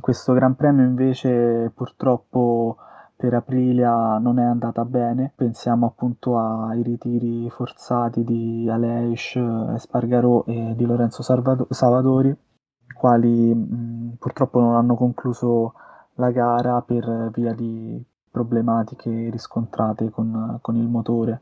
Questo 0.00 0.32
Gran 0.32 0.56
Premio 0.56 0.84
invece 0.84 1.70
purtroppo 1.74 2.78
per 3.14 3.34
Aprilia 3.34 4.18
non 4.18 4.38
è 4.38 4.44
andata 4.44 4.84
bene, 4.84 5.32
pensiamo 5.34 5.86
appunto 5.86 6.38
ai 6.38 6.82
ritiri 6.82 7.48
forzati 7.48 8.24
di 8.24 8.68
Aleix, 8.70 9.36
Espargarò 9.74 10.44
e 10.46 10.74
di 10.76 10.84
Lorenzo 10.84 11.22
Savadori, 11.22 12.30
i 12.30 12.92
quali 12.92 13.54
mh, 13.54 14.16
purtroppo 14.18 14.60
non 14.60 14.74
hanno 14.74 14.96
concluso 14.96 15.74
la 16.14 16.30
gara 16.30 16.82
per 16.82 17.30
via 17.32 17.54
di 17.54 18.04
problematiche 18.30 19.30
riscontrate 19.30 20.10
con, 20.10 20.58
con 20.60 20.76
il 20.76 20.88
motore. 20.88 21.40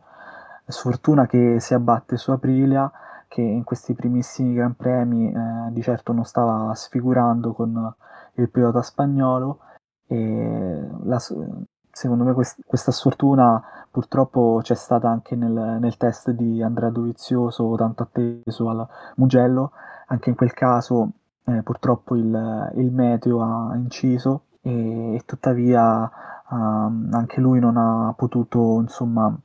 Sfortuna 0.66 1.26
che 1.26 1.58
si 1.58 1.74
abbatte 1.74 2.16
su 2.16 2.30
Aprilia, 2.30 2.90
che 3.34 3.42
in 3.42 3.64
questi 3.64 3.94
primissimi 3.94 4.54
Gran 4.54 4.76
Premi 4.76 5.28
eh, 5.28 5.72
di 5.72 5.82
certo 5.82 6.12
non 6.12 6.24
stava 6.24 6.72
sfigurando 6.72 7.52
con 7.52 7.92
il 8.34 8.48
pilota 8.48 8.80
spagnolo 8.80 9.58
e 10.06 10.88
la, 11.02 11.18
secondo 11.18 12.22
me 12.22 12.32
quest, 12.32 12.60
questa 12.64 12.92
sfortuna 12.92 13.60
purtroppo 13.90 14.60
c'è 14.62 14.76
stata 14.76 15.08
anche 15.08 15.34
nel, 15.34 15.78
nel, 15.80 15.96
test 15.96 16.30
di 16.30 16.62
Andrea 16.62 16.90
Dovizioso 16.90 17.74
tanto 17.74 18.04
atteso 18.04 18.68
al 18.68 18.86
Mugello. 19.16 19.72
Anche 20.06 20.30
in 20.30 20.36
quel 20.36 20.52
caso 20.52 21.10
eh, 21.46 21.62
purtroppo 21.64 22.14
il, 22.14 22.72
il 22.76 22.92
meteo 22.92 23.42
ha 23.42 23.74
inciso 23.74 24.42
e, 24.60 25.16
e 25.16 25.22
tuttavia 25.26 26.08
um, 26.50 27.08
anche 27.10 27.40
lui 27.40 27.58
non 27.58 27.76
ha 27.78 28.14
potuto 28.16 28.78
insomma 28.80 29.36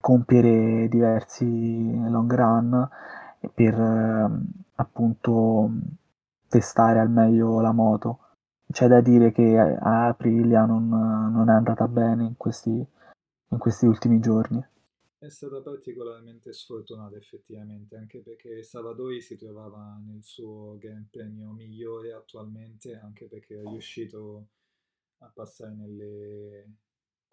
compiere 0.00 0.88
diversi 0.88 2.08
long 2.08 2.32
run 2.34 2.88
per 3.54 3.78
uh, 3.78 4.40
appunto 4.76 5.70
testare 6.48 7.00
al 7.00 7.10
meglio 7.10 7.60
la 7.60 7.72
moto. 7.72 8.20
C'è 8.70 8.86
da 8.86 9.00
dire 9.00 9.32
che 9.32 9.58
a 9.58 10.08
Aprilia 10.08 10.66
non, 10.66 10.88
non 10.88 11.48
è 11.48 11.52
andata 11.52 11.88
bene 11.88 12.24
in 12.24 12.36
questi, 12.36 12.70
in 12.70 13.58
questi 13.58 13.86
ultimi 13.86 14.20
giorni. 14.20 14.62
È 15.20 15.28
stata 15.30 15.60
particolarmente 15.60 16.52
sfortunata 16.52 17.16
effettivamente, 17.16 17.96
anche 17.96 18.20
perché 18.20 18.62
Savadori 18.62 19.20
si 19.20 19.36
trovava 19.36 20.00
nel 20.06 20.22
suo 20.22 20.78
Premio 21.10 21.50
migliore 21.50 22.12
attualmente, 22.12 22.96
anche 22.96 23.26
perché 23.26 23.58
è 23.58 23.62
riuscito 23.66 24.46
a 25.18 25.30
passare 25.34 25.74
nelle 25.74 26.66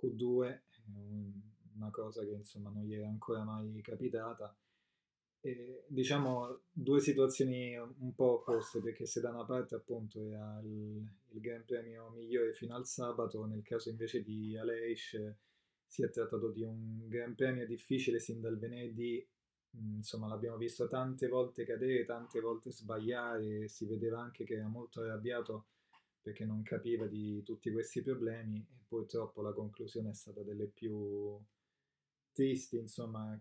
Q2, 0.02 0.60
una 1.76 1.90
cosa 1.92 2.24
che 2.24 2.32
insomma 2.32 2.72
non 2.72 2.86
gli 2.86 2.96
era 2.96 3.08
ancora 3.08 3.44
mai 3.44 3.82
capitata. 3.82 4.56
E, 5.46 5.84
diciamo 5.86 6.62
due 6.72 7.00
situazioni 7.00 7.78
un 7.78 8.16
po' 8.16 8.40
opposte, 8.40 8.82
perché 8.82 9.06
se 9.06 9.22
da 9.22 9.30
una 9.30 9.46
parte 9.46 9.76
appunto 9.76 10.20
era 10.20 10.60
il, 10.64 11.08
il 11.34 11.40
Gran 11.40 11.64
Premio 11.64 12.10
migliore 12.10 12.52
fino 12.54 12.76
al 12.76 12.88
sabato, 12.88 13.46
nel 13.46 13.62
caso 13.62 13.90
invece 13.90 14.24
di 14.24 14.58
Aleix 14.58 15.36
si 15.86 16.02
è 16.02 16.10
trattato 16.10 16.50
di 16.50 16.64
un 16.64 17.08
Gran 17.08 17.36
Premio 17.36 17.68
difficile 17.68 18.20
sin 18.20 18.42
dal 18.42 18.58
venerdì, 18.58 19.24
mm, 19.78 19.98
insomma 19.98 20.28
l'abbiamo 20.28 20.58
visto 20.58 20.88
tante 20.88 21.28
volte 21.28 21.64
cadere, 21.64 22.06
tante 22.06 22.40
volte 22.40 22.72
sbagliare, 22.72 23.68
si 23.68 23.86
vedeva 23.86 24.20
anche 24.20 24.46
che 24.46 24.56
era 24.56 24.68
molto 24.68 25.02
arrabbiato 25.02 25.68
perché 26.24 26.44
non 26.44 26.64
capiva 26.64 27.06
di 27.06 27.44
tutti 27.44 27.72
questi 27.72 28.02
problemi 28.02 28.58
e 28.58 28.84
purtroppo 28.88 29.44
la 29.44 29.54
conclusione 29.54 30.10
è 30.10 30.14
stata 30.16 30.42
delle 30.42 30.66
più 30.66 31.40
tristi, 32.32 32.78
insomma, 32.78 33.40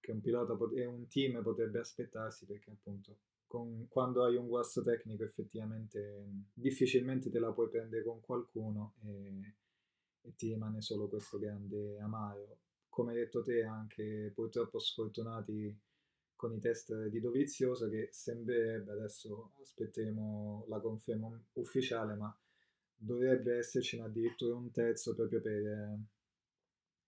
che 0.00 0.12
un 0.12 0.20
pilota 0.20 0.56
e 0.74 0.86
un 0.86 1.06
team 1.08 1.42
potrebbe 1.42 1.78
aspettarsi 1.78 2.46
perché 2.46 2.70
appunto 2.70 3.18
con, 3.46 3.86
quando 3.88 4.24
hai 4.24 4.36
un 4.36 4.46
guasto 4.48 4.82
tecnico 4.82 5.24
effettivamente 5.24 6.24
difficilmente 6.52 7.30
te 7.30 7.38
la 7.38 7.52
puoi 7.52 7.68
prendere 7.68 8.02
con 8.02 8.20
qualcuno 8.20 8.94
e 9.02 9.54
e 10.22 10.34
ti 10.36 10.48
rimane 10.48 10.80
solo 10.80 11.08
questo 11.08 11.38
grande 11.38 11.98
amaro. 11.98 12.58
Come 12.88 13.12
hai 13.12 13.18
detto 13.18 13.42
te, 13.42 13.62
anche 13.62 14.32
purtroppo 14.34 14.78
sfortunati 14.78 15.78
con 16.34 16.52
i 16.54 16.60
test 16.60 17.06
di 17.06 17.20
Dovizioso 17.20 17.88
che 17.88 18.08
sembrerebbe, 18.12 18.92
adesso 18.92 19.52
aspetteremo 19.60 20.64
la 20.68 20.80
conferma 20.80 21.30
ufficiale, 21.54 22.14
ma 22.14 22.34
dovrebbe 22.94 23.58
esserci 23.58 23.98
addirittura 23.98 24.56
un 24.56 24.70
terzo 24.70 25.14
proprio 25.14 25.40
per 25.40 25.98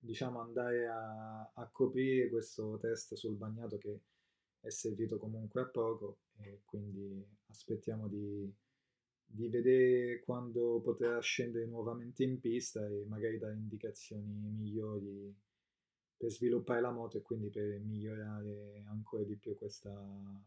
diciamo 0.03 0.41
andare 0.41 0.89
a, 0.89 1.53
a 1.55 1.69
coprire 1.71 2.29
questo 2.29 2.79
test 2.81 3.15
sul 3.15 3.37
bagnato 3.37 3.79
che 3.79 4.01
è 4.61 4.71
servito 4.71 5.19
comunque 5.19 5.63
a 5.63 5.67
poco 5.67 6.19
e 6.39 6.63
quindi 6.65 7.25
aspettiamo 7.49 8.09
di 8.09 8.53
di 9.33 9.49
vedere 9.49 10.21
quando 10.25 10.81
potrà 10.85 11.19
scendere 11.21 11.67
nuovamente 11.67 12.23
in 12.23 12.39
pista 12.39 12.87
e 12.87 13.07
magari 13.09 13.39
dare 13.39 13.55
indicazioni 13.55 14.53
migliori 14.59 15.35
per 16.19 16.31
sviluppare 16.31 16.83
la 16.83 16.91
moto 16.91 17.17
e 17.17 17.23
quindi 17.23 17.49
per 17.49 17.81
migliorare 17.81 18.85
ancora 18.91 19.23
di 19.23 19.35
più 19.37 19.57
questa 19.57 19.91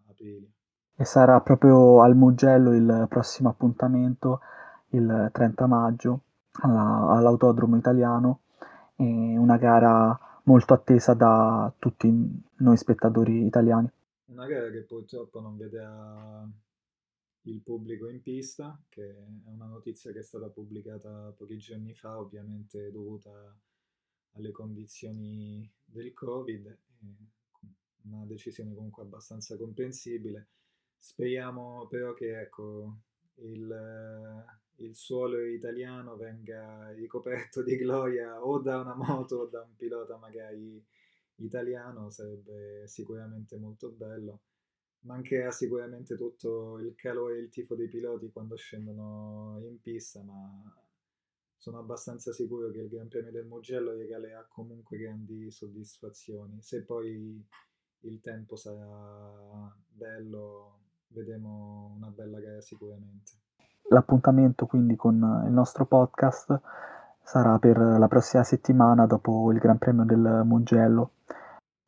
Aprilia. 0.07 0.47
E 0.97 1.03
sarà 1.03 1.41
proprio 1.41 2.01
al 2.01 2.15
Mugello 2.15 2.73
il 2.73 3.07
prossimo 3.09 3.49
appuntamento, 3.49 4.39
il 4.89 5.29
30 5.33 5.65
maggio, 5.65 6.21
alla, 6.61 7.09
all'Autodromo 7.09 7.75
Italiano, 7.75 8.41
e 8.95 9.03
una 9.37 9.57
gara 9.57 10.17
molto 10.43 10.73
attesa 10.73 11.13
da 11.13 11.73
tutti 11.77 12.09
noi 12.57 12.77
spettatori 12.77 13.45
italiani. 13.45 13.89
Una 14.25 14.45
gara 14.47 14.69
che 14.69 14.81
purtroppo 14.81 15.39
non 15.39 15.57
vedrà 15.57 16.47
il 17.43 17.61
pubblico 17.61 18.07
in 18.09 18.21
pista, 18.21 18.79
che 18.89 19.09
è 19.09 19.25
una 19.45 19.65
notizia 19.65 20.11
che 20.11 20.19
è 20.19 20.23
stata 20.23 20.49
pubblicata 20.49 21.33
pochi 21.37 21.57
giorni 21.57 21.93
fa, 21.93 22.19
ovviamente 22.19 22.91
dovuta 22.91 23.55
alle 24.31 24.51
condizioni 24.51 25.69
del 25.83 26.13
Covid, 26.13 26.77
una 28.03 28.25
decisione 28.25 28.73
comunque 28.73 29.03
abbastanza 29.03 29.57
comprensibile. 29.57 30.49
Speriamo 30.97 31.87
però 31.87 32.13
che 32.13 32.39
ecco, 32.39 32.97
il, 33.35 34.45
il 34.77 34.95
suolo 34.95 35.39
italiano 35.45 36.15
venga 36.15 36.91
ricoperto 36.91 37.63
di 37.63 37.75
gloria 37.77 38.43
o 38.45 38.59
da 38.59 38.79
una 38.79 38.95
moto 38.95 39.37
o 39.37 39.45
da 39.45 39.61
un 39.61 39.75
pilota 39.75 40.17
magari 40.17 40.83
italiano, 41.37 42.09
sarebbe 42.09 42.87
sicuramente 42.87 43.57
molto 43.57 43.89
bello 43.89 44.41
mancherà 45.05 45.51
sicuramente 45.51 46.17
tutto 46.17 46.79
il 46.79 46.95
calore 46.95 47.37
e 47.37 47.41
il 47.41 47.49
tifo 47.49 47.75
dei 47.75 47.87
piloti 47.87 48.31
quando 48.31 48.55
scendono 48.55 49.59
in 49.63 49.79
pista, 49.79 50.21
ma 50.21 50.61
sono 51.57 51.79
abbastanza 51.79 52.31
sicuro 52.31 52.69
che 52.69 52.79
il 52.79 52.89
Gran 52.89 53.07
Premio 53.07 53.31
del 53.31 53.45
Mugello 53.45 53.93
regalerà 53.93 54.45
comunque 54.47 54.97
grandi 54.97 55.49
soddisfazioni. 55.49 56.61
Se 56.61 56.83
poi 56.83 57.43
il 58.01 58.21
tempo 58.21 58.55
sarà 58.55 59.75
bello, 59.87 60.79
vedremo 61.07 61.93
una 61.95 62.09
bella 62.09 62.39
gara 62.39 62.61
sicuramente. 62.61 63.44
L'appuntamento 63.89 64.65
quindi 64.65 64.95
con 64.95 65.43
il 65.45 65.51
nostro 65.51 65.85
podcast 65.85 66.59
sarà 67.21 67.57
per 67.59 67.77
la 67.77 68.07
prossima 68.07 68.43
settimana 68.43 69.05
dopo 69.05 69.51
il 69.51 69.59
Gran 69.59 69.77
Premio 69.77 70.05
del 70.05 70.41
Mugello. 70.45 71.11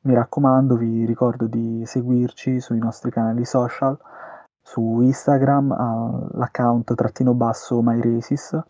Mi 0.01 0.13
raccomando, 0.13 0.75
vi 0.75 1.05
ricordo 1.05 1.47
di 1.47 1.83
seguirci 1.85 2.59
sui 2.59 2.77
nostri 2.77 3.11
canali 3.11 3.45
social, 3.45 3.97
su 4.61 5.01
Instagram 5.01 5.71
all'account 5.71 6.93
trattino 6.93 7.33
basso 7.33 7.81
MyRaces 7.81 8.61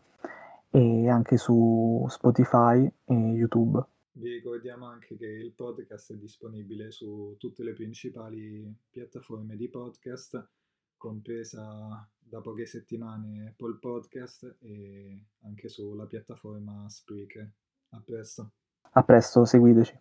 e 0.69 1.09
anche 1.09 1.37
su 1.37 2.05
Spotify 2.07 2.91
e 3.05 3.13
YouTube. 3.13 3.83
Vi 4.13 4.29
ricordiamo 4.29 4.87
anche 4.87 5.15
che 5.15 5.27
il 5.27 5.53
podcast 5.53 6.13
è 6.13 6.17
disponibile 6.17 6.91
su 6.91 7.35
tutte 7.37 7.63
le 7.63 7.73
principali 7.73 8.75
piattaforme 8.89 9.55
di 9.55 9.69
podcast, 9.69 10.49
compresa 10.97 12.09
da 12.29 12.41
poche 12.41 12.65
settimane 12.65 13.49
Apple 13.49 13.77
Podcast 13.79 14.57
e 14.59 15.27
anche 15.43 15.69
sulla 15.69 16.05
piattaforma 16.05 16.87
Spreaker. 16.89 17.49
A 17.89 18.01
presto. 18.01 18.51
A 18.91 19.03
presto, 19.03 19.45
seguiteci. 19.45 19.97